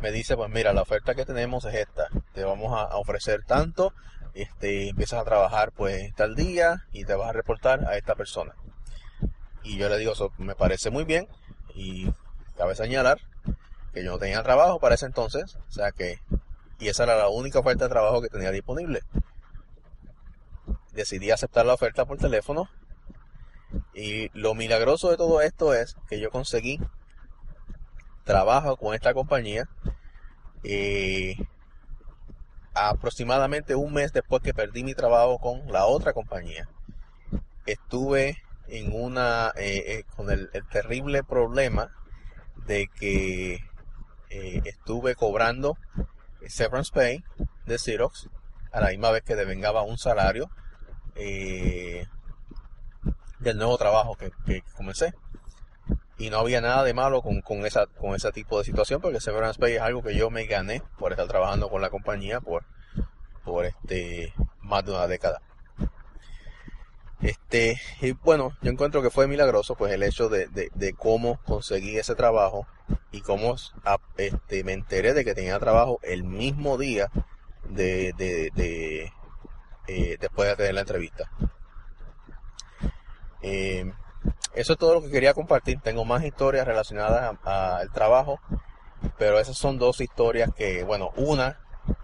me 0.00 0.12
dice, 0.12 0.36
pues 0.36 0.50
mira, 0.50 0.72
la 0.72 0.82
oferta 0.82 1.14
que 1.14 1.24
tenemos 1.24 1.64
es 1.64 1.74
esta. 1.74 2.08
Te 2.32 2.44
vamos 2.44 2.72
a, 2.78 2.96
ofrecer 2.96 3.44
tanto, 3.44 3.94
este, 4.34 4.88
empiezas 4.88 5.20
a 5.20 5.24
trabajar 5.24 5.72
pues 5.72 6.14
tal 6.14 6.34
día 6.34 6.84
y 6.92 7.04
te 7.04 7.14
vas 7.14 7.30
a 7.30 7.32
reportar 7.32 7.86
a 7.86 7.96
esta 7.96 8.14
persona. 8.14 8.54
Y 9.62 9.78
yo 9.78 9.88
le 9.88 9.98
digo, 9.98 10.12
eso 10.12 10.32
me 10.38 10.54
parece 10.54 10.90
muy 10.90 11.04
bien 11.04 11.28
y 11.74 12.12
cabe 12.56 12.74
señalar 12.74 13.20
que 13.92 14.04
yo 14.04 14.10
no 14.10 14.18
tenía 14.18 14.42
trabajo 14.42 14.80
para 14.80 14.96
ese 14.96 15.06
entonces, 15.06 15.56
o 15.68 15.72
sea 15.72 15.92
que, 15.92 16.18
y 16.80 16.88
esa 16.88 17.04
era 17.04 17.16
la 17.16 17.28
única 17.28 17.60
oferta 17.60 17.84
de 17.84 17.90
trabajo 17.90 18.20
que 18.20 18.28
tenía 18.28 18.50
disponible. 18.50 19.00
Decidí 20.92 21.30
aceptar 21.30 21.64
la 21.64 21.74
oferta 21.74 22.04
por 22.04 22.18
teléfono 22.18 22.68
y 23.94 24.28
lo 24.38 24.54
milagroso 24.54 25.10
de 25.10 25.16
todo 25.16 25.40
esto 25.40 25.74
es 25.74 25.96
que 26.08 26.20
yo 26.20 26.30
conseguí 26.30 26.80
trabajo 28.24 28.76
con 28.76 28.94
esta 28.94 29.14
compañía 29.14 29.68
eh, 30.64 31.36
aproximadamente 32.74 33.74
un 33.74 33.92
mes 33.92 34.12
después 34.12 34.42
que 34.42 34.54
perdí 34.54 34.84
mi 34.84 34.94
trabajo 34.94 35.38
con 35.38 35.70
la 35.72 35.86
otra 35.86 36.12
compañía. 36.12 36.68
Estuve 37.66 38.42
en 38.68 38.92
una 38.92 39.52
eh, 39.56 39.82
eh, 39.86 40.04
con 40.16 40.30
el, 40.30 40.50
terrible 40.70 41.22
problema 41.22 41.90
de 42.66 42.88
que 42.88 43.60
estuve 44.30 45.14
cobrando 45.14 45.78
severance 46.48 46.90
pay 46.92 47.22
de 47.66 47.78
Xerox 47.78 48.28
a 48.72 48.80
la 48.80 48.88
misma 48.88 49.12
vez 49.12 49.22
que 49.22 49.36
devengaba 49.36 49.82
un 49.82 49.96
salario 49.96 50.50
del 51.14 52.08
nuevo 53.56 53.78
trabajo 53.78 54.16
que 54.16 54.62
comencé 54.76 55.14
y 56.18 56.30
no 56.30 56.38
había 56.38 56.60
nada 56.60 56.84
de 56.84 56.94
malo 56.94 57.22
con, 57.22 57.40
con, 57.40 57.66
esa, 57.66 57.86
con 57.86 58.14
ese 58.14 58.30
tipo 58.32 58.58
de 58.58 58.64
situación 58.64 59.00
porque 59.00 59.20
Severance 59.20 59.58
Pay 59.58 59.74
es 59.74 59.80
algo 59.82 60.02
que 60.02 60.16
yo 60.16 60.30
me 60.30 60.46
gané 60.46 60.82
por 60.98 61.12
estar 61.12 61.26
trabajando 61.26 61.68
con 61.68 61.80
la 61.82 61.90
compañía 61.90 62.40
por, 62.40 62.64
por 63.44 63.64
este 63.64 64.32
más 64.60 64.84
de 64.84 64.92
una 64.92 65.06
década. 65.06 65.42
Este, 67.20 67.80
y 68.02 68.12
bueno, 68.12 68.56
yo 68.60 68.70
encuentro 68.70 69.00
que 69.00 69.10
fue 69.10 69.26
milagroso 69.26 69.76
pues 69.76 69.92
el 69.92 70.02
hecho 70.02 70.28
de, 70.28 70.46
de, 70.48 70.92
cómo 70.92 71.40
conseguí 71.44 71.96
ese 71.96 72.14
trabajo 72.14 72.66
y 73.12 73.22
cómo 73.22 73.56
este, 74.18 74.62
me 74.62 74.74
enteré 74.74 75.14
de 75.14 75.24
que 75.24 75.34
tenía 75.34 75.58
trabajo 75.58 76.00
el 76.02 76.24
mismo 76.24 76.76
día 76.76 77.10
de, 77.70 78.12
de, 78.16 79.12
eh, 79.86 80.16
después 80.20 80.48
de 80.50 80.56
tener 80.56 80.74
la 80.74 80.80
entrevista. 80.82 81.30
Eh, 83.40 83.90
eso 84.54 84.72
es 84.74 84.78
todo 84.78 84.94
lo 84.94 85.02
que 85.02 85.10
quería 85.10 85.34
compartir. 85.34 85.80
Tengo 85.80 86.04
más 86.04 86.24
historias 86.24 86.66
relacionadas 86.66 87.36
al 87.44 87.90
trabajo, 87.90 88.40
pero 89.18 89.38
esas 89.38 89.56
son 89.56 89.78
dos 89.78 90.00
historias 90.00 90.50
que, 90.54 90.84
bueno, 90.84 91.10
una 91.16 91.58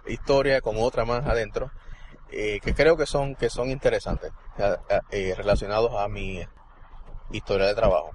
historia 0.06 0.60
con 0.60 0.76
otra 0.78 1.04
más 1.04 1.26
adentro, 1.26 1.70
eh, 2.30 2.60
que 2.62 2.74
creo 2.74 2.96
que 2.96 3.06
son, 3.06 3.34
que 3.34 3.50
son 3.50 3.70
interesantes, 3.70 4.32
eh, 5.10 5.34
relacionados 5.36 5.94
a 5.94 6.08
mi 6.08 6.44
historia 7.30 7.66
de 7.66 7.74
trabajo. 7.74 8.10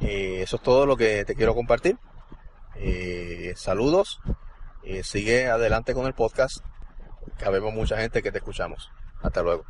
Eh, 0.00 0.42
eso 0.42 0.56
es 0.56 0.62
todo 0.62 0.86
lo 0.86 0.96
que 0.96 1.24
te 1.24 1.34
quiero 1.34 1.54
compartir. 1.54 1.98
saludos. 3.56 4.20
sigue 5.02 5.48
adelante 5.48 5.94
con 5.94 6.06
el 6.06 6.14
podcast. 6.14 6.64
Que 7.38 7.50
vemos 7.50 7.74
mucha 7.74 7.98
gente 7.98 8.22
que 8.22 8.30
te 8.30 8.38
escuchamos. 8.38 8.90
Hasta 9.22 9.42
luego. 9.42 9.64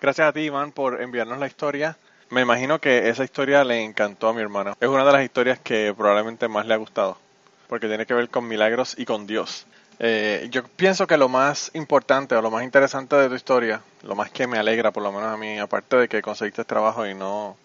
Gracias 0.00 0.28
a 0.28 0.32
ti, 0.32 0.40
Iván, 0.40 0.72
por 0.72 1.00
enviarnos 1.00 1.38
la 1.38 1.46
historia. 1.46 1.96
Me 2.30 2.42
imagino 2.42 2.80
que 2.80 3.08
esa 3.08 3.24
historia 3.24 3.64
le 3.64 3.82
encantó 3.82 4.28
a 4.28 4.32
mi 4.32 4.40
hermano. 4.40 4.76
Es 4.78 4.88
una 4.88 5.04
de 5.04 5.12
las 5.12 5.24
historias 5.24 5.58
que 5.58 5.92
probablemente 5.96 6.46
más 6.46 6.64
le 6.64 6.74
ha 6.74 6.76
gustado, 6.76 7.18
porque 7.66 7.88
tiene 7.88 8.06
que 8.06 8.14
ver 8.14 8.28
con 8.28 8.46
milagros 8.46 8.94
y 8.96 9.04
con 9.04 9.26
Dios. 9.26 9.66
Eh, 9.98 10.46
yo 10.52 10.62
pienso 10.62 11.08
que 11.08 11.16
lo 11.16 11.28
más 11.28 11.72
importante 11.74 12.36
o 12.36 12.40
lo 12.40 12.52
más 12.52 12.62
interesante 12.62 13.16
de 13.16 13.28
tu 13.28 13.34
historia, 13.34 13.82
lo 14.04 14.14
más 14.14 14.30
que 14.30 14.46
me 14.46 14.58
alegra 14.58 14.92
por 14.92 15.02
lo 15.02 15.10
menos 15.10 15.28
a 15.28 15.36
mí, 15.36 15.58
aparte 15.58 15.96
de 15.96 16.08
que 16.08 16.22
conseguiste 16.22 16.64
trabajo 16.64 17.04
y 17.04 17.14
no, 17.14 17.56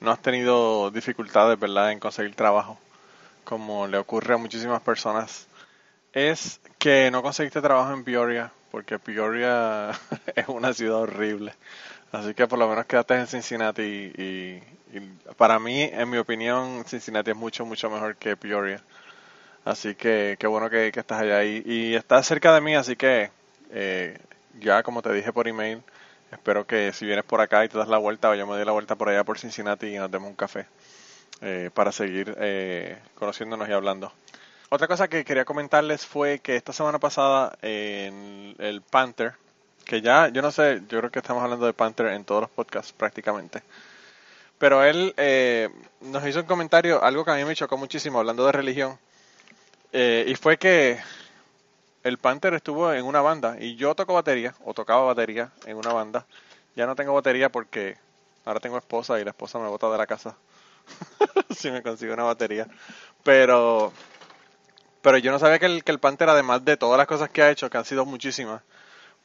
no 0.00 0.10
has 0.10 0.22
tenido 0.22 0.90
dificultades, 0.90 1.60
¿verdad?, 1.60 1.92
en 1.92 2.00
conseguir 2.00 2.34
trabajo, 2.34 2.78
como 3.44 3.86
le 3.86 3.98
ocurre 3.98 4.32
a 4.32 4.38
muchísimas 4.38 4.80
personas, 4.80 5.46
es 6.14 6.58
que 6.78 7.10
no 7.10 7.22
conseguiste 7.22 7.60
trabajo 7.60 7.92
en 7.92 8.02
Peoria, 8.02 8.50
porque 8.70 8.98
Peoria 8.98 9.90
es 10.34 10.48
una 10.48 10.72
ciudad 10.72 11.00
horrible. 11.00 11.52
Así 12.12 12.34
que 12.34 12.46
por 12.46 12.58
lo 12.58 12.68
menos 12.68 12.86
quedaste 12.86 13.14
en 13.14 13.26
Cincinnati 13.26 13.82
y, 13.82 14.62
para 15.36 15.58
mí, 15.58 15.82
en 15.82 16.10
mi 16.10 16.18
opinión, 16.18 16.84
Cincinnati 16.84 17.30
es 17.30 17.36
mucho, 17.36 17.64
mucho 17.64 17.88
mejor 17.88 18.16
que 18.16 18.36
Peoria. 18.36 18.82
Así 19.64 19.94
que 19.94 20.36
qué 20.38 20.46
bueno 20.46 20.68
que, 20.70 20.88
estás 20.88 21.20
allá 21.20 21.44
y, 21.44 21.62
y 21.64 21.94
estás 21.94 22.26
cerca 22.26 22.52
de 22.54 22.60
mí, 22.60 22.74
así 22.74 22.96
que 22.96 23.30
eh, 23.70 24.18
ya 24.58 24.82
como 24.82 25.02
te 25.02 25.12
dije 25.12 25.32
por 25.32 25.46
email, 25.46 25.82
espero 26.32 26.66
que 26.66 26.92
si 26.92 27.06
vienes 27.06 27.24
por 27.24 27.40
acá 27.40 27.64
y 27.64 27.68
te 27.68 27.78
das 27.78 27.88
la 27.88 27.98
vuelta 27.98 28.30
o 28.30 28.34
yo 28.34 28.46
me 28.46 28.54
doy 28.54 28.64
la 28.64 28.72
vuelta 28.72 28.96
por 28.96 29.08
allá 29.08 29.24
por 29.24 29.38
Cincinnati 29.38 29.86
y 29.86 29.98
nos 29.98 30.10
demos 30.10 30.28
un 30.28 30.36
café 30.36 30.66
eh, 31.40 31.70
para 31.72 31.92
seguir 31.92 32.34
eh, 32.38 32.98
conociéndonos 33.14 33.68
y 33.68 33.72
hablando. 33.72 34.12
Otra 34.70 34.88
cosa 34.88 35.08
que 35.08 35.24
quería 35.24 35.44
comentarles 35.44 36.06
fue 36.06 36.40
que 36.40 36.56
esta 36.56 36.72
semana 36.72 36.98
pasada 36.98 37.56
en 37.62 38.54
el 38.58 38.82
Panther, 38.82 39.34
que 39.84 40.00
ya, 40.00 40.28
yo 40.28 40.42
no 40.42 40.50
sé, 40.50 40.82
yo 40.88 40.98
creo 40.98 41.10
que 41.10 41.18
estamos 41.18 41.42
hablando 41.42 41.66
de 41.66 41.72
Panther 41.72 42.06
en 42.08 42.24
todos 42.24 42.42
los 42.42 42.50
podcasts 42.50 42.92
prácticamente. 42.92 43.62
Pero 44.58 44.84
él 44.84 45.14
eh, 45.16 45.70
nos 46.02 46.26
hizo 46.26 46.40
un 46.40 46.46
comentario, 46.46 47.02
algo 47.02 47.24
que 47.24 47.30
a 47.30 47.36
mí 47.36 47.44
me 47.44 47.54
chocó 47.54 47.76
muchísimo, 47.76 48.18
hablando 48.18 48.44
de 48.44 48.52
religión. 48.52 48.98
Eh, 49.92 50.24
y 50.28 50.34
fue 50.34 50.58
que 50.58 50.98
el 52.04 52.18
Panther 52.18 52.54
estuvo 52.54 52.92
en 52.92 53.04
una 53.04 53.20
banda 53.20 53.56
y 53.58 53.76
yo 53.76 53.94
toco 53.94 54.14
batería, 54.14 54.54
o 54.64 54.74
tocaba 54.74 55.02
batería 55.04 55.50
en 55.66 55.76
una 55.76 55.92
banda. 55.92 56.26
Ya 56.76 56.86
no 56.86 56.94
tengo 56.94 57.14
batería 57.14 57.50
porque 57.50 57.96
ahora 58.44 58.60
tengo 58.60 58.78
esposa 58.78 59.18
y 59.20 59.24
la 59.24 59.30
esposa 59.30 59.58
me 59.58 59.68
bota 59.68 59.90
de 59.90 59.98
la 59.98 60.06
casa 60.06 60.36
si 61.56 61.70
me 61.70 61.82
consigo 61.82 62.14
una 62.14 62.24
batería. 62.24 62.66
Pero, 63.22 63.92
pero 65.02 65.18
yo 65.18 65.32
no 65.32 65.38
sabía 65.38 65.58
que 65.58 65.66
el, 65.66 65.84
que 65.84 65.92
el 65.92 65.98
Panther, 65.98 66.28
además 66.28 66.64
de 66.64 66.76
todas 66.76 66.98
las 66.98 67.06
cosas 67.06 67.30
que 67.30 67.42
ha 67.42 67.50
hecho, 67.50 67.70
que 67.70 67.78
han 67.78 67.84
sido 67.84 68.04
muchísimas, 68.04 68.62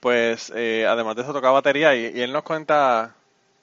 pues 0.05 0.53
eh, 0.55 0.85
además 0.87 1.15
de 1.15 1.23
eso 1.23 1.33
tocaba 1.33 1.53
batería 1.53 1.95
y, 1.95 2.21
él 2.21 2.31
nos 2.31 2.43
cuenta 2.43 3.15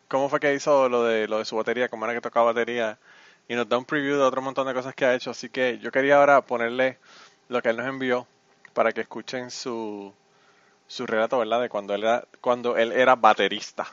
cómo 0.08 0.28
fue 0.28 0.40
que 0.40 0.52
hizo 0.52 0.88
lo 0.88 1.04
de 1.04 1.28
lo 1.28 1.38
de 1.38 1.44
su 1.44 1.54
batería, 1.54 1.88
cómo 1.88 2.04
era 2.04 2.14
que 2.14 2.20
tocaba 2.20 2.46
batería 2.46 2.98
y 3.46 3.54
nos 3.54 3.68
da 3.68 3.78
un 3.78 3.84
preview 3.84 4.16
de 4.16 4.24
otro 4.24 4.42
montón 4.42 4.66
de 4.66 4.74
cosas 4.74 4.92
que 4.92 5.04
ha 5.04 5.14
hecho. 5.14 5.30
Así 5.30 5.50
que 5.50 5.78
yo 5.78 5.92
quería 5.92 6.16
ahora 6.16 6.40
ponerle 6.40 6.98
lo 7.48 7.62
que 7.62 7.68
él 7.68 7.76
nos 7.76 7.86
envió 7.86 8.26
para 8.74 8.90
que 8.90 9.02
escuchen 9.02 9.52
su, 9.52 10.12
su 10.88 11.06
relato, 11.06 11.38
¿verdad? 11.38 11.60
De 11.60 11.68
cuando 11.68 11.94
él 11.94 12.02
era, 12.02 12.24
cuando 12.40 12.76
él 12.76 12.90
era 12.90 13.14
baterista. 13.14 13.86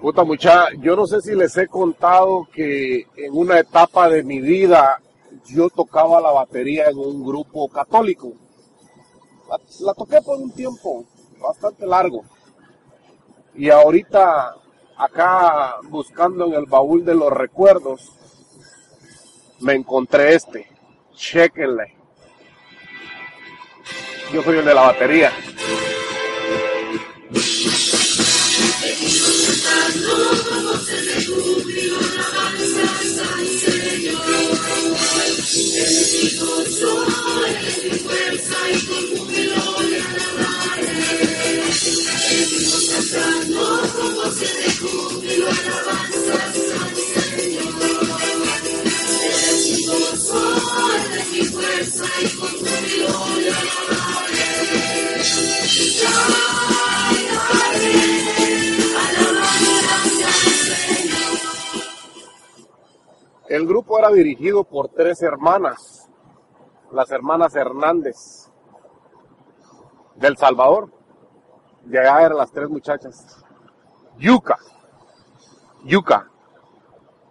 Puta 0.00 0.24
muchacha, 0.24 0.68
yo 0.78 0.96
no 0.96 1.06
sé 1.06 1.20
si 1.20 1.34
les 1.34 1.54
he 1.58 1.66
contado 1.66 2.48
que 2.50 3.06
en 3.16 3.30
una 3.30 3.58
etapa 3.58 4.08
de 4.08 4.22
mi 4.22 4.40
vida 4.40 5.02
yo 5.44 5.68
tocaba 5.68 6.18
la 6.22 6.30
batería 6.30 6.86
en 6.88 6.96
un 6.96 7.22
grupo 7.22 7.68
católico 7.68 8.32
la, 9.80 9.94
toqué 9.94 10.20
por 10.22 10.38
un 10.38 10.50
tiempo 10.50 11.04
bastante 11.40 11.86
largo. 11.86 12.24
Y 13.54 13.70
ahorita 13.70 14.56
acá 14.96 15.76
buscando 15.84 16.46
en 16.46 16.54
el 16.54 16.66
baúl 16.66 17.04
de 17.04 17.14
los 17.14 17.32
recuerdos, 17.32 18.12
me 19.60 19.74
encontré 19.74 20.34
este. 20.34 20.68
Chequenle. 21.14 21.94
Yo 24.32 24.42
soy 24.42 24.58
el 24.58 24.64
de 24.64 24.74
la 24.74 24.82
batería. 24.82 25.32
Dirigido 64.12 64.64
por 64.64 64.88
tres 64.88 65.22
hermanas, 65.22 66.10
las 66.92 67.10
hermanas 67.10 67.54
Hernández 67.54 68.50
del 70.16 70.36
Salvador. 70.36 70.92
De 71.82 71.98
allá 71.98 72.26
eran 72.26 72.38
las 72.38 72.52
tres 72.52 72.68
muchachas. 72.68 73.44
Yuca, 74.18 74.56
Yuca. 75.84 76.30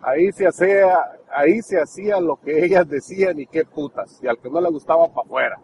Ahí 0.01 0.31
se 0.31 0.47
hacía, 0.47 0.99
ahí 1.31 1.62
se 1.62 1.81
hacía 1.81 2.19
lo 2.19 2.36
que 2.36 2.65
ellas 2.65 2.88
decían 2.88 3.39
y 3.39 3.47
qué 3.47 3.65
putas. 3.65 4.19
Y 4.21 4.27
al 4.27 4.38
que 4.38 4.49
no 4.49 4.59
le 4.59 4.69
gustaba 4.69 5.07
para 5.07 5.25
afuera. 5.25 5.62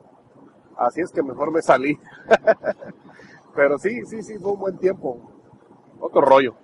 Así 0.78 1.02
es 1.02 1.12
que 1.12 1.22
mejor 1.22 1.52
me 1.52 1.62
salí. 1.62 2.00
Pero 3.56 3.78
sí, 3.78 4.06
sí, 4.06 4.24
sí, 4.24 4.38
fue 4.40 4.54
un 4.54 4.60
buen 4.60 4.78
tiempo. 4.78 5.20
Otro 6.00 6.22
rollo. 6.22 6.56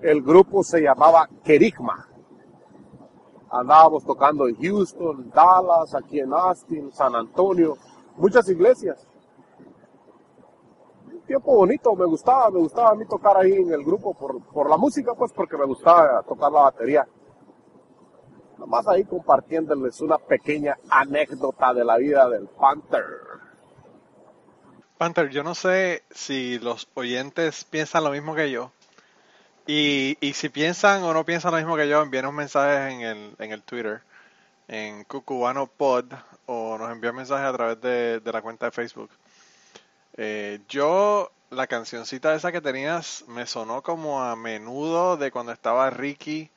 El 0.00 0.22
grupo 0.22 0.62
se 0.62 0.80
llamaba 0.80 1.28
Kerigma 1.44 2.09
andábamos 3.50 4.04
tocando 4.04 4.48
en 4.48 4.56
Houston, 4.56 5.30
Dallas, 5.30 5.94
aquí 5.94 6.20
en 6.20 6.32
Austin, 6.32 6.92
San 6.92 7.14
Antonio, 7.14 7.76
muchas 8.16 8.48
iglesias. 8.48 9.06
Un 11.12 11.20
tiempo 11.22 11.54
bonito, 11.54 11.94
me 11.94 12.06
gustaba, 12.06 12.50
me 12.50 12.60
gustaba 12.60 12.90
a 12.90 12.94
mí 12.94 13.04
tocar 13.06 13.36
ahí 13.36 13.52
en 13.52 13.72
el 13.72 13.84
grupo 13.84 14.14
por, 14.14 14.42
por 14.44 14.70
la 14.70 14.76
música, 14.76 15.14
pues 15.14 15.32
porque 15.32 15.56
me 15.56 15.64
gustaba 15.64 16.22
tocar 16.22 16.52
la 16.52 16.62
batería. 16.62 17.06
Nomás 18.58 18.86
ahí 18.88 19.04
compartiéndoles 19.04 20.00
una 20.02 20.18
pequeña 20.18 20.76
anécdota 20.90 21.72
de 21.72 21.84
la 21.84 21.96
vida 21.96 22.28
del 22.28 22.46
Panther. 22.46 23.04
Panther, 24.98 25.30
yo 25.30 25.42
no 25.42 25.54
sé 25.54 26.04
si 26.10 26.58
los 26.58 26.86
oyentes 26.92 27.64
piensan 27.64 28.04
lo 28.04 28.10
mismo 28.10 28.34
que 28.34 28.50
yo, 28.50 28.70
y, 29.70 30.18
y 30.20 30.32
si 30.32 30.48
piensan 30.48 31.04
o 31.04 31.14
no 31.14 31.24
piensan 31.24 31.52
lo 31.52 31.58
mismo 31.58 31.76
que 31.76 31.88
yo, 31.88 32.02
envíen 32.02 32.26
un 32.26 32.34
mensaje 32.34 32.90
en 32.90 33.00
el, 33.02 33.36
en 33.38 33.52
el 33.52 33.62
Twitter, 33.62 34.02
en 34.66 35.04
Cucubano 35.04 35.68
Pod, 35.68 36.06
o 36.46 36.76
nos 36.76 36.90
envían 36.90 37.14
mensajes 37.14 37.46
a 37.46 37.52
través 37.52 37.80
de, 37.80 38.20
la 38.24 38.42
cuenta 38.42 38.66
de 38.66 38.72
Facebook. 38.72 39.10
Eh, 40.16 40.58
yo, 40.68 41.30
la 41.50 41.68
cancioncita 41.68 42.34
esa 42.34 42.50
que 42.50 42.60
tenías 42.60 43.24
me 43.28 43.46
sonó 43.46 43.80
como 43.80 44.20
a 44.24 44.34
menudo 44.34 45.16
de 45.16 45.30
cuando 45.30 45.52
estaba 45.52 45.88
Ricky 45.90 46.50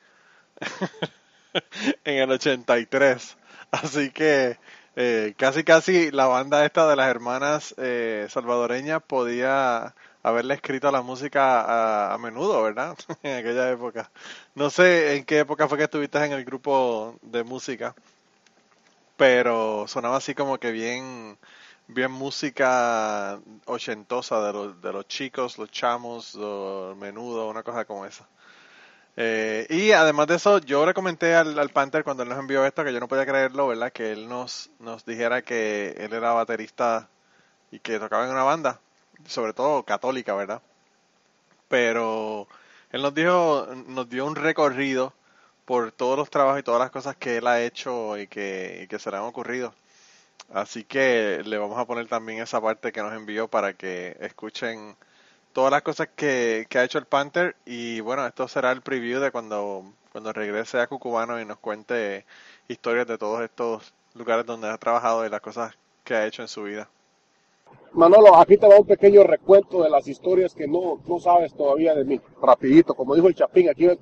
en 2.04 2.16
el 2.16 2.32
83. 2.32 3.36
Así 3.70 4.10
que 4.10 4.58
eh, 4.96 5.34
casi 5.36 5.62
casi 5.62 6.10
la 6.10 6.26
banda 6.26 6.64
esta 6.64 6.88
de 6.88 6.96
las 6.96 7.08
hermanas 7.08 7.76
eh, 7.78 8.26
salvadoreñas 8.28 9.04
podía 9.04 9.94
haberle 10.24 10.54
escrito 10.54 10.90
la 10.90 11.02
música 11.02 12.12
a, 12.14 12.18
menudo, 12.18 12.62
¿verdad? 12.62 12.96
en 13.22 13.36
aquella 13.38 13.70
época. 13.70 14.10
No 14.54 14.70
sé 14.70 15.16
en 15.16 15.24
qué 15.24 15.40
época 15.40 15.68
fue 15.68 15.78
que 15.78 15.84
estuviste 15.84 16.18
en 16.24 16.32
el 16.32 16.44
grupo 16.44 17.16
de 17.22 17.44
música, 17.44 17.94
pero 19.16 19.86
sonaba 19.86 20.16
así 20.16 20.34
como 20.34 20.58
que 20.58 20.72
bien, 20.72 21.38
bien 21.88 22.10
música 22.10 23.38
ochentosa 23.66 24.40
de 24.46 24.52
los, 24.52 24.80
de 24.82 24.92
los 24.92 25.06
chicos, 25.06 25.58
los 25.58 25.70
chamos, 25.70 26.34
los 26.34 26.96
menudo, 26.96 27.48
una 27.48 27.62
cosa 27.62 27.84
como 27.84 28.06
esa. 28.06 28.26
Eh, 29.16 29.66
y 29.70 29.92
además 29.92 30.26
de 30.26 30.36
eso, 30.36 30.58
yo 30.58 30.86
le 30.86 30.94
comenté 30.94 31.34
al, 31.34 31.58
al, 31.58 31.70
Panther 31.70 32.02
cuando 32.02 32.22
él 32.24 32.30
nos 32.30 32.38
envió 32.38 32.64
esto 32.64 32.82
que 32.82 32.92
yo 32.92 33.00
no 33.00 33.08
podía 33.08 33.26
creerlo, 33.26 33.68
¿verdad? 33.68 33.92
Que 33.92 34.12
él 34.12 34.28
nos, 34.28 34.70
nos 34.80 35.04
dijera 35.04 35.42
que 35.42 35.94
él 35.98 36.12
era 36.14 36.32
baterista 36.32 37.08
y 37.70 37.78
que 37.80 37.98
tocaba 38.00 38.24
en 38.24 38.32
una 38.32 38.42
banda 38.44 38.80
sobre 39.26 39.52
todo 39.52 39.84
católica, 39.84 40.34
¿verdad? 40.34 40.62
Pero 41.68 42.46
él 42.92 43.02
nos 43.02 43.14
dijo, 43.14 43.68
nos 43.86 44.08
dio 44.08 44.26
un 44.26 44.36
recorrido 44.36 45.12
por 45.64 45.92
todos 45.92 46.18
los 46.18 46.30
trabajos 46.30 46.60
y 46.60 46.62
todas 46.62 46.80
las 46.80 46.90
cosas 46.90 47.16
que 47.16 47.38
él 47.38 47.46
ha 47.46 47.62
hecho 47.62 48.18
y 48.18 48.26
que, 48.28 48.88
se 48.98 49.10
le 49.10 49.16
han 49.16 49.24
ocurrido. 49.24 49.74
Así 50.52 50.84
que 50.84 51.42
le 51.44 51.58
vamos 51.58 51.78
a 51.78 51.86
poner 51.86 52.06
también 52.08 52.40
esa 52.40 52.60
parte 52.60 52.92
que 52.92 53.02
nos 53.02 53.14
envió 53.14 53.48
para 53.48 53.74
que 53.74 54.16
escuchen 54.20 54.96
todas 55.52 55.72
las 55.72 55.82
cosas 55.82 56.08
que, 56.16 56.66
que 56.68 56.78
ha 56.78 56.84
hecho 56.84 56.98
el 56.98 57.06
Panther 57.06 57.56
y 57.66 58.00
bueno, 58.00 58.26
esto 58.26 58.48
será 58.48 58.72
el 58.72 58.82
preview 58.82 59.20
de 59.20 59.30
cuando, 59.32 59.84
cuando 60.12 60.32
regrese 60.32 60.80
a 60.80 60.86
Cucubano 60.86 61.40
y 61.40 61.44
nos 61.44 61.58
cuente 61.58 62.26
historias 62.68 63.06
de 63.06 63.18
todos 63.18 63.42
estos 63.42 63.94
lugares 64.14 64.46
donde 64.46 64.68
ha 64.70 64.78
trabajado 64.78 65.26
y 65.26 65.30
las 65.30 65.40
cosas 65.40 65.76
que 66.04 66.14
ha 66.14 66.26
hecho 66.26 66.42
en 66.42 66.48
su 66.48 66.64
vida. 66.64 66.88
Manolo, 67.94 68.34
aquí 68.36 68.56
te 68.56 68.66
va 68.66 68.80
un 68.80 68.86
pequeño 68.86 69.22
recuento 69.22 69.80
de 69.82 69.88
las 69.88 70.08
historias 70.08 70.52
que 70.52 70.66
no, 70.66 71.00
no 71.06 71.20
sabes 71.20 71.54
todavía 71.54 71.94
de 71.94 72.04
mí. 72.04 72.20
Rapidito, 72.42 72.94
como 72.94 73.14
dijo 73.14 73.28
el 73.28 73.36
Chapín, 73.36 73.70
aquí 73.70 73.86
va 73.86 73.92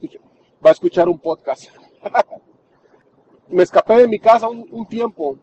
a 0.62 0.70
escuchar, 0.70 1.10
un 1.10 1.18
podcast. 1.18 1.64
Me 3.48 3.62
escapé 3.62 3.98
de 3.98 4.08
mi 4.08 4.18
casa 4.18 4.48
un, 4.48 4.86
tiempo. 4.86 5.36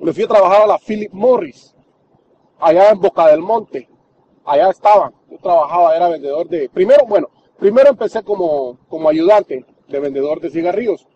Me 0.00 0.12
fui 0.12 0.24
a 0.24 0.28
trabajar 0.28 0.62
a 0.62 0.66
la 0.66 0.78
Philip 0.78 1.12
Morris, 1.12 1.76
allá 2.58 2.90
en 2.90 3.00
Boca 3.00 3.28
del 3.28 3.40
Monte. 3.40 3.88
Allá 4.44 4.70
estaba. 4.70 5.12
Yo 5.30 5.38
trabajaba, 5.38 5.96
era 5.96 6.08
vendedor 6.08 6.48
de... 6.48 6.68
Primero, 6.68 7.06
bueno, 7.06 7.28
primero 7.56 7.90
empecé 7.90 8.24
como, 8.24 8.78
como 8.88 9.08
ayudante 9.08 9.64
de 9.86 10.00
vendedor 10.00 10.40
de 10.40 10.50
cigarrillos. 10.50 11.06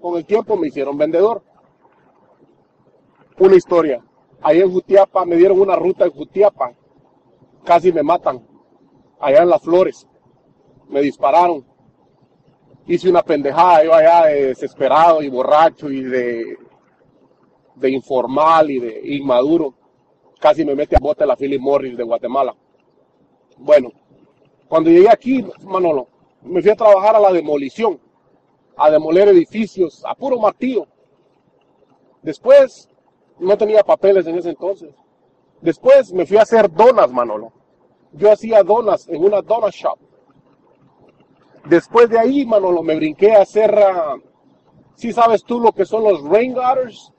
Con 0.00 0.16
el 0.16 0.26
tiempo 0.26 0.56
me 0.56 0.66
hicieron 0.66 0.98
vendedor. 0.98 1.42
Una 3.38 3.54
historia 3.54 4.02
Ahí 4.42 4.60
en 4.60 4.72
Jutiapa 4.72 5.24
me 5.24 5.36
dieron 5.36 5.60
una 5.60 5.76
ruta 5.76 6.04
en 6.04 6.12
Jutiapa. 6.12 6.72
Casi 7.64 7.92
me 7.92 8.02
matan. 8.02 8.46
Allá 9.18 9.42
en 9.42 9.50
las 9.50 9.62
flores. 9.62 10.06
Me 10.88 11.00
dispararon. 11.00 11.64
Hice 12.86 13.08
una 13.08 13.22
pendejada, 13.22 13.82
yo 13.82 13.94
allá 13.94 14.26
de 14.26 14.48
desesperado 14.48 15.22
y 15.22 15.30
borracho 15.30 15.90
y 15.90 16.02
de, 16.02 16.58
de 17.76 17.90
informal 17.90 18.70
y 18.70 18.78
de 18.78 19.14
inmaduro. 19.14 19.74
Casi 20.38 20.64
me 20.64 20.74
mete 20.74 20.94
a 20.94 21.00
bote 21.00 21.24
la 21.24 21.36
Philip 21.36 21.60
Morris 21.60 21.96
de 21.96 22.04
Guatemala. 22.04 22.54
Bueno, 23.56 23.90
cuando 24.68 24.90
llegué 24.90 25.08
aquí, 25.08 25.46
Manolo, 25.62 26.08
me 26.42 26.60
fui 26.60 26.70
a 26.70 26.76
trabajar 26.76 27.16
a 27.16 27.20
la 27.20 27.32
demolición, 27.32 27.98
a 28.76 28.90
demoler 28.90 29.28
edificios, 29.28 30.04
a 30.04 30.14
puro 30.14 30.38
martillo. 30.38 30.86
Después 32.22 32.90
no 33.38 33.56
tenía 33.56 33.82
papeles 33.82 34.26
en 34.26 34.38
ese 34.38 34.50
entonces. 34.50 34.94
Después 35.60 36.12
me 36.12 36.26
fui 36.26 36.36
a 36.36 36.42
hacer 36.42 36.70
donas, 36.70 37.10
Manolo. 37.10 37.52
Yo 38.12 38.30
hacía 38.30 38.62
donas 38.62 39.08
en 39.08 39.24
una 39.24 39.42
donut 39.42 39.72
shop. 39.72 39.98
Después 41.64 42.10
de 42.10 42.18
ahí, 42.18 42.44
Manolo, 42.44 42.82
me 42.82 42.96
brinqué 42.96 43.32
a 43.32 43.42
hacer, 43.42 43.74
si 44.94 45.12
sabes 45.12 45.42
tú 45.42 45.58
lo 45.60 45.72
que 45.72 45.86
son 45.86 46.04
los 46.04 46.22
rain 46.22 46.52
gutters, 46.52 47.12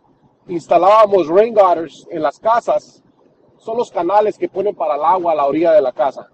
instalábamos 0.48 1.28
rain 1.28 1.54
gutters 1.54 2.08
en 2.12 2.22
las 2.22 2.40
casas. 2.40 3.04
Son 3.58 3.78
los 3.78 3.90
canales 3.90 4.38
que 4.38 4.48
ponen 4.48 4.76
para 4.76 4.96
el 4.96 5.04
agua 5.04 5.32
a 5.32 5.36
la 5.36 5.48
orilla 5.48 5.72
de 5.72 5.82
la 5.82 5.92
casa. 5.92 6.30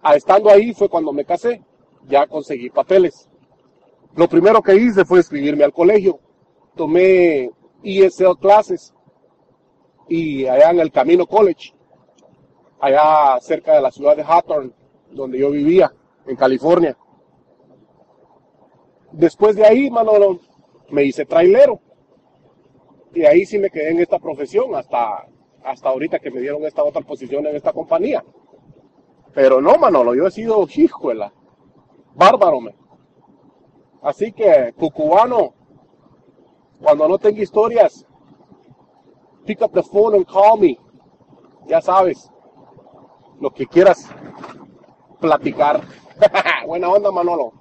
A 0.00 0.16
estando 0.16 0.48
ahí 0.48 0.72
fue 0.72 0.88
cuando 0.88 1.12
me 1.12 1.24
casé. 1.24 1.62
Ya 2.06 2.26
conseguí 2.26 2.70
papeles. 2.70 3.28
Lo 4.16 4.26
primero 4.26 4.62
que 4.62 4.74
hice 4.74 5.04
fue 5.04 5.20
escribirme 5.20 5.64
al 5.64 5.72
colegio 5.72 6.18
tomé 6.74 7.50
ESL 7.82 8.38
clases 8.40 8.94
y 10.08 10.46
allá 10.46 10.70
en 10.70 10.80
el 10.80 10.90
Camino 10.90 11.26
College, 11.26 11.74
allá 12.80 13.38
cerca 13.40 13.74
de 13.74 13.82
la 13.82 13.90
ciudad 13.90 14.16
de 14.16 14.24
Hawthorne, 14.24 14.72
donde 15.10 15.38
yo 15.38 15.50
vivía, 15.50 15.92
en 16.26 16.36
California. 16.36 16.96
Después 19.12 19.56
de 19.56 19.66
ahí, 19.66 19.90
Manolo, 19.90 20.40
me 20.90 21.04
hice 21.04 21.24
trailero. 21.24 21.80
Y 23.14 23.24
ahí 23.24 23.44
sí 23.44 23.58
me 23.58 23.70
quedé 23.70 23.90
en 23.90 24.00
esta 24.00 24.18
profesión 24.18 24.74
hasta, 24.74 25.26
hasta 25.64 25.88
ahorita 25.88 26.18
que 26.18 26.30
me 26.30 26.40
dieron 26.40 26.64
esta 26.64 26.82
otra 26.82 27.02
posición 27.02 27.46
en 27.46 27.56
esta 27.56 27.72
compañía. 27.72 28.24
Pero 29.34 29.60
no, 29.60 29.76
Manolo, 29.76 30.14
yo 30.14 30.26
he 30.26 30.30
sido 30.30 30.66
hijuela, 30.74 31.32
bárbaro, 32.14 32.60
me. 32.60 32.74
Así 34.02 34.32
que, 34.32 34.74
cucubano, 34.76 35.54
cuando 36.82 37.08
no 37.08 37.18
tenga 37.18 37.40
historias, 37.40 38.04
pick 39.46 39.62
up 39.62 39.72
the 39.72 39.82
phone 39.82 40.16
and 40.16 40.26
call 40.26 40.58
me. 40.58 40.78
Ya 41.66 41.80
sabes, 41.80 42.30
lo 43.40 43.50
que 43.50 43.66
quieras 43.66 44.08
platicar. 45.20 45.80
Buena 46.66 46.88
onda, 46.88 47.10
Manolo. 47.10 47.52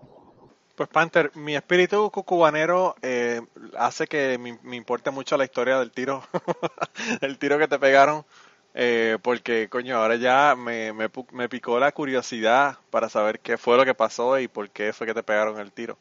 Pues 0.76 0.90
Panther, 0.90 1.32
mi 1.36 1.56
espíritu 1.56 2.10
cucubanero 2.10 2.96
eh, 3.04 3.42
hace 3.78 4.08
que 4.08 4.38
me, 4.40 4.76
importe 4.76 5.12
mucho 5.12 5.38
la 5.38 5.46
historia 5.46 5.78
del 5.78 5.92
tiro, 5.92 6.24
el 7.22 7.38
tiro 7.38 7.60
que 7.60 7.68
te 7.68 7.78
pegaron, 7.78 8.26
eh, 8.74 9.18
porque 9.22 9.70
coño, 9.70 9.98
ahora 9.98 10.16
ya 10.16 10.56
me, 10.58 10.92
me, 10.94 11.50
picó 11.50 11.78
la 11.78 11.92
curiosidad 11.92 12.78
para 12.90 13.10
saber 13.10 13.42
qué 13.42 13.58
fue 13.58 13.78
lo 13.78 13.86
que 13.86 13.94
pasó 13.94 14.40
y 14.40 14.48
por 14.48 14.72
qué 14.72 14.92
fue 14.94 15.06
que 15.06 15.14
te 15.14 15.22
pegaron 15.22 15.60
el 15.60 15.72
tiro. 15.72 15.98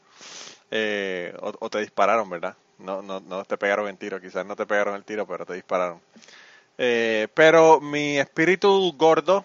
Eh, 0.71 1.35
o, 1.41 1.69
te 1.69 1.81
dispararon, 1.81 2.31
¿verdad? 2.31 2.57
No, 2.83 3.03
no, 3.03 3.21
no 3.21 3.45
te 3.45 3.57
pegaron 3.57 3.89
el 3.89 3.97
tiro, 3.97 4.21
quizás 4.21 4.45
no 4.47 4.57
te 4.57 4.67
pegaron 4.67 4.95
el 4.95 5.05
tiro, 5.05 5.27
pero 5.27 5.47
te 5.47 5.55
dispararon. 5.55 6.01
Eh, 6.79 7.29
pero 7.35 7.81
mi 7.81 8.19
espíritu 8.19 8.93
gordo 8.97 9.45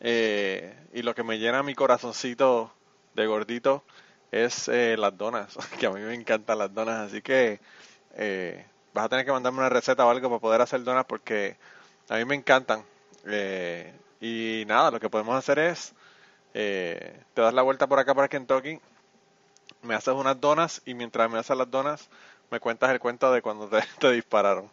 eh, 0.00 0.74
y 0.94 1.02
lo 1.02 1.14
que 1.14 1.22
me 1.22 1.38
llena 1.38 1.62
mi 1.62 1.74
corazoncito 1.74 2.72
de 3.14 3.26
gordito 3.26 3.84
es 4.32 4.68
eh, 4.68 4.96
las 4.98 5.16
donas, 5.16 5.56
que 5.78 5.86
a 5.86 5.90
mí 5.90 6.00
me 6.00 6.14
encantan 6.14 6.58
las 6.58 6.72
donas, 6.72 7.08
así 7.08 7.20
que 7.20 7.60
eh, 8.14 8.64
vas 8.94 9.04
a 9.04 9.08
tener 9.10 9.24
que 9.24 9.32
mandarme 9.32 9.58
una 9.58 9.68
receta 9.68 10.06
o 10.06 10.10
algo 10.10 10.28
para 10.28 10.40
poder 10.40 10.60
hacer 10.62 10.82
donas 10.82 11.04
porque 11.04 11.56
a 12.08 12.16
mí 12.16 12.24
me 12.24 12.34
encantan. 12.34 12.82
Y 14.20 14.64
nada, 14.66 14.90
lo 14.90 15.00
que 15.00 15.10
podemos 15.10 15.36
hacer 15.36 15.58
es, 15.58 15.94
te 16.52 17.14
das 17.34 17.54
la 17.54 17.62
vuelta 17.62 17.86
por 17.86 17.98
acá 17.98 18.14
para 18.14 18.28
Kentucky, 18.28 18.80
me 19.82 19.94
haces 19.94 20.14
unas 20.14 20.40
donas 20.40 20.82
y 20.84 20.94
mientras 20.94 21.30
me 21.30 21.38
haces 21.38 21.56
las 21.56 21.70
donas 21.70 22.08
me 22.50 22.60
cuentas 22.60 22.90
el 22.90 23.00
cuento 23.00 23.32
de 23.32 23.42
cuando 23.42 23.68
te, 23.68 24.10
dispararon. 24.12 24.70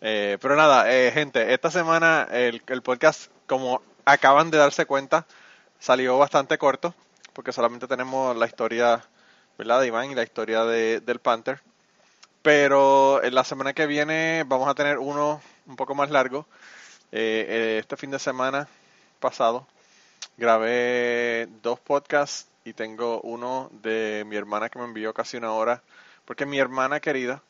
pero 0.00 0.56
nada, 0.56 0.84
gente, 1.12 1.54
esta 1.54 1.70
semana 1.70 2.28
el, 2.30 2.62
el 2.66 2.82
podcast, 2.82 3.30
como 3.46 3.82
acaban 4.04 4.50
de 4.50 4.58
darse 4.58 4.86
cuenta, 4.86 5.26
salió 5.78 6.18
bastante 6.18 6.58
corto 6.58 6.94
porque 7.32 7.52
solamente 7.52 7.86
tenemos 7.86 8.36
la 8.36 8.46
historia 8.46 9.04
¿verdad? 9.58 9.80
de 9.80 9.86
Iván 9.88 10.10
y 10.10 10.14
la 10.14 10.22
historia 10.22 10.64
de, 10.64 11.00
del 11.00 11.18
Panther. 11.18 11.60
Pero 12.42 13.22
en 13.22 13.34
la 13.34 13.44
semana 13.44 13.72
que 13.72 13.86
viene 13.86 14.44
vamos 14.46 14.68
a 14.68 14.74
tener 14.74 14.98
uno 14.98 15.40
un 15.66 15.76
poco 15.76 15.94
más 15.94 16.10
largo. 16.10 16.46
Eh, 17.12 17.46
eh, 17.48 17.78
este 17.80 17.96
fin 17.96 18.10
de 18.10 18.18
semana 18.18 18.68
pasado 19.20 19.66
grabé 20.36 21.46
dos 21.62 21.78
podcasts 21.78 22.48
y 22.64 22.72
tengo 22.72 23.20
uno 23.20 23.68
de 23.82 24.24
mi 24.26 24.36
hermana 24.36 24.70
que 24.70 24.78
me 24.78 24.84
envió 24.84 25.14
casi 25.14 25.36
una 25.36 25.52
hora. 25.52 25.82
Porque 26.32 26.46
mi 26.46 26.58
hermana 26.58 26.98
querida 26.98 27.42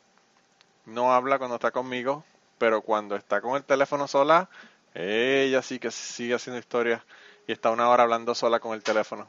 no 0.86 1.14
habla 1.14 1.38
cuando 1.38 1.54
está 1.54 1.70
conmigo, 1.70 2.24
pero 2.58 2.80
cuando 2.80 3.14
está 3.14 3.40
con 3.40 3.54
el 3.54 3.62
teléfono 3.62 4.08
sola, 4.08 4.48
ella 4.92 5.62
sí 5.62 5.78
que 5.78 5.92
sigue 5.92 6.34
haciendo 6.34 6.58
historias 6.58 7.00
y 7.46 7.52
está 7.52 7.70
una 7.70 7.88
hora 7.88 8.02
hablando 8.02 8.34
sola 8.34 8.58
con 8.58 8.74
el 8.74 8.82
teléfono. 8.82 9.28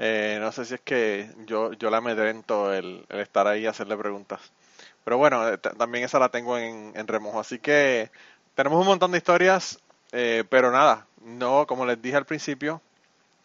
Eh, 0.00 0.38
no 0.40 0.50
sé 0.50 0.64
si 0.64 0.74
es 0.74 0.80
que 0.80 1.30
yo, 1.46 1.72
yo 1.74 1.88
la 1.88 1.98
amedrento 1.98 2.74
el, 2.74 3.06
el 3.10 3.20
estar 3.20 3.46
ahí 3.46 3.60
y 3.60 3.66
hacerle 3.66 3.96
preguntas. 3.96 4.40
Pero 5.04 5.18
bueno, 5.18 5.48
eh, 5.48 5.56
también 5.58 6.02
esa 6.02 6.18
la 6.18 6.30
tengo 6.30 6.58
en, 6.58 6.94
en, 6.96 7.06
remojo. 7.06 7.38
Así 7.38 7.60
que 7.60 8.10
tenemos 8.56 8.80
un 8.80 8.88
montón 8.88 9.12
de 9.12 9.18
historias, 9.18 9.78
eh, 10.10 10.42
pero 10.50 10.72
nada, 10.72 11.06
no, 11.24 11.68
como 11.68 11.86
les 11.86 12.02
dije 12.02 12.16
al 12.16 12.26
principio, 12.26 12.82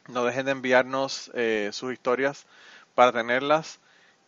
no 0.07 0.23
dejen 0.23 0.47
de 0.47 0.53
enviarnos 0.53 1.29
eh, 1.35 1.69
sus 1.71 1.93
historias 1.93 2.47
para 2.95 3.11
tenerlas. 3.11 3.79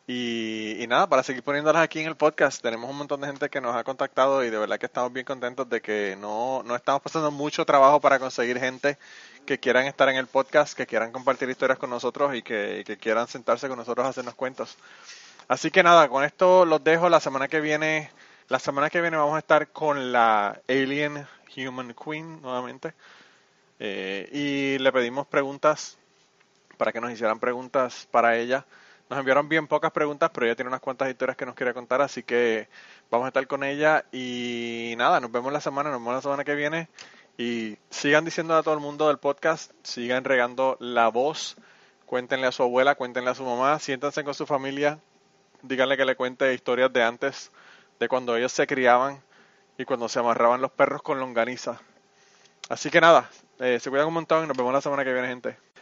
Y, 0.08 0.86
nada, 0.90 1.08
para 1.08 1.24
seguir 1.24 1.44
poniéndolas 1.44 1.84
aquí 1.84 2.00
en 2.00 2.08
el 2.08 2.16
podcast, 2.16 2.62
tenemos 2.62 2.90
un 2.90 2.98
montón 2.98 3.22
de 3.22 3.28
gente 3.28 3.50
que 3.50 3.62
nos 3.62 3.76
ha 3.76 3.84
contactado 3.84 4.44
y 4.44 4.50
de 4.50 4.58
verdad 4.58 4.80
que 4.80 4.88
estamos 4.88 5.14
bien 5.14 5.26
contentos 5.26 5.70
de 5.70 5.80
que 5.82 6.18
no, 6.20 6.64
no 6.64 6.76
estamos 6.76 7.02
pasando 7.02 7.32
mucho 7.32 7.66
trabajo 7.66 8.02
para 8.02 8.20
conseguir 8.20 8.60
gente 8.60 8.98
que 9.46 9.60
quieran 9.60 9.86
estar 9.86 10.10
en 10.10 10.18
el 10.18 10.28
podcast, 10.28 10.76
que 10.76 10.88
quieran 10.88 11.12
compartir 11.12 11.50
historias 11.50 11.78
con 11.78 11.90
nosotros 11.90 12.36
y 12.36 12.42
que, 12.42 12.80
y 12.80 12.84
que 12.84 12.98
quieran 12.98 13.28
sentarse 13.28 13.68
con 13.68 13.78
nosotros 13.78 14.06
a 14.06 14.10
hacernos 14.10 14.36
cuentos. 14.36 14.78
Así 15.48 15.70
que 15.72 15.84
nada, 15.84 16.10
con 16.10 16.24
esto 16.24 16.66
los 16.66 16.84
dejo. 16.84 17.10
La 17.10 17.20
semana 17.20 17.48
que 17.48 17.62
viene, 17.62 18.10
la 18.50 18.60
semana 18.60 18.90
que 18.90 19.02
viene 19.02 19.18
vamos 19.18 19.36
a 19.36 19.40
estar 19.40 19.68
con 19.70 20.12
la 20.12 20.60
Alien 20.68 21.28
Human 21.56 21.94
Queen 21.94 22.42
nuevamente. 22.42 22.94
Eh, 23.80 24.30
y 24.32 24.78
le 24.80 24.92
pedimos 24.92 25.28
preguntas 25.28 25.98
para 26.78 26.92
que 26.92 27.02
nos 27.02 27.12
hicieran 27.12 27.40
preguntas 27.40 28.08
para 28.12 28.38
ella. 28.38 28.66
Nos 29.12 29.20
enviaron 29.20 29.50
bien 29.50 29.68
pocas 29.68 29.92
preguntas, 29.92 30.32
pero 30.34 30.46
ella 30.46 30.56
tiene 30.56 30.70
unas 30.70 30.80
cuantas 30.80 31.10
historias 31.10 31.36
que 31.36 31.46
nos 31.46 31.54
quiere 31.54 31.74
contar, 31.74 32.02
así 32.02 32.24
que 32.24 32.70
vamos 33.10 33.26
a 33.26 33.28
estar 33.28 33.46
con 33.46 33.62
ella. 33.66 34.06
Y 34.14 34.94
nada, 34.96 35.20
nos 35.20 35.30
vemos 35.30 35.52
la 35.52 35.60
semana, 35.60 35.92
nos 35.92 36.00
vemos 36.00 36.14
la 36.14 36.22
semana 36.22 36.46
que 36.46 36.56
viene. 36.56 36.88
Y 37.38 37.78
sigan 37.90 38.24
diciendo 38.24 38.56
a 38.56 38.64
todo 38.64 38.74
el 38.74 38.80
mundo 38.80 39.10
del 39.10 39.18
podcast, 39.18 39.74
sigan 39.84 40.24
regando 40.24 40.78
la 40.80 41.10
voz, 41.10 41.58
cuéntenle 42.06 42.48
a 42.48 42.54
su 42.54 42.64
abuela, 42.64 42.96
cuéntenle 42.96 43.32
a 43.32 43.36
su 43.36 43.44
mamá, 43.44 43.78
siéntanse 43.80 44.24
con 44.24 44.34
su 44.34 44.46
familia, 44.46 44.98
díganle 45.62 45.98
que 45.98 46.06
le 46.06 46.16
cuente 46.16 46.54
historias 46.54 46.94
de 46.94 47.04
antes, 47.04 47.52
de 48.00 48.08
cuando 48.08 48.38
ellos 48.38 48.54
se 48.54 48.66
criaban 48.66 49.22
y 49.78 49.84
cuando 49.84 50.08
se 50.08 50.20
amarraban 50.20 50.62
los 50.62 50.72
perros 50.72 51.02
con 51.02 51.20
longaniza. 51.20 51.82
Así 52.70 52.90
que 52.90 53.02
nada, 53.02 53.30
eh, 53.60 53.78
se 53.82 53.90
cuidan 53.90 54.08
un 54.08 54.14
montón 54.14 54.46
y 54.46 54.48
nos 54.48 54.56
vemos 54.56 54.72
la 54.72 54.80
semana 54.80 55.04
que 55.04 55.12
viene, 55.12 55.28
gente. 55.28 55.71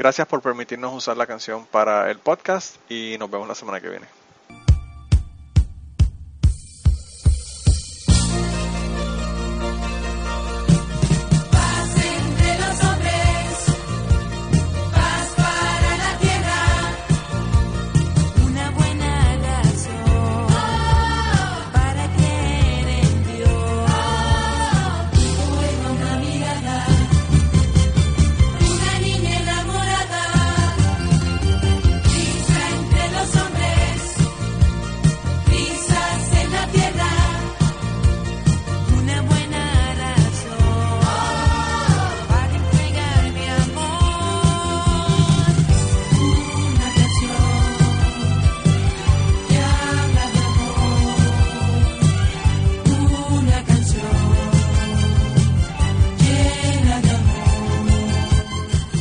Gracias 0.00 0.26
por 0.26 0.40
permitirnos 0.40 0.94
usar 0.94 1.18
la 1.18 1.26
canción 1.26 1.66
para 1.66 2.10
el 2.10 2.18
podcast 2.18 2.76
y 2.90 3.18
nos 3.18 3.30
vemos 3.30 3.46
la 3.46 3.54
semana 3.54 3.82
que 3.82 3.90
viene. 3.90 4.19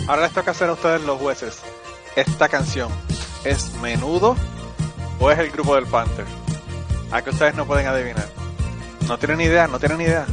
Ahora 0.10 0.24
les 0.24 0.32
toca 0.32 0.50
hacer 0.50 0.68
a 0.70 0.74
ustedes 0.74 1.04
los 1.04 1.20
jueces. 1.20 1.62
¿Esta 2.16 2.50
canción 2.50 2.90
es 3.44 3.76
menudo 3.76 4.36
o 5.20 5.30
es 5.30 5.38
el 5.38 5.52
grupo 5.52 5.76
del 5.76 5.86
Panther? 5.86 6.26
A 7.12 7.22
ustedes 7.30 7.54
no 7.54 7.68
pueden 7.68 7.86
adivinar. 7.86 8.28
No 9.08 9.20
tienen 9.20 9.40
idea, 9.40 9.68
no 9.68 9.78
tienen 9.78 10.02
idea. 10.02 10.26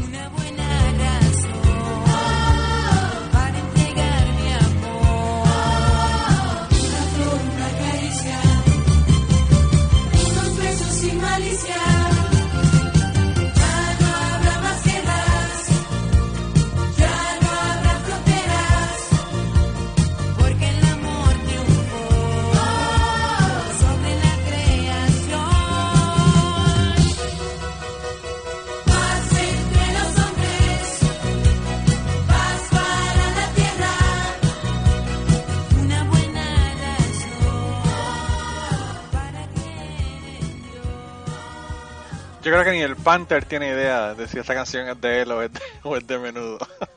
Yo 42.46 42.52
creo 42.52 42.62
que 42.62 42.70
ni 42.70 42.80
el 42.80 42.94
Panther 42.94 43.44
tiene 43.44 43.70
idea 43.70 44.14
de 44.14 44.28
si 44.28 44.38
esta 44.38 44.54
canción 44.54 44.86
es 44.88 45.00
de 45.00 45.22
él 45.22 45.32
o 45.32 45.42
es 45.42 45.52
de, 45.52 45.60
o 45.82 45.96
es 45.96 46.06
de 46.06 46.16
menudo. 46.16 46.58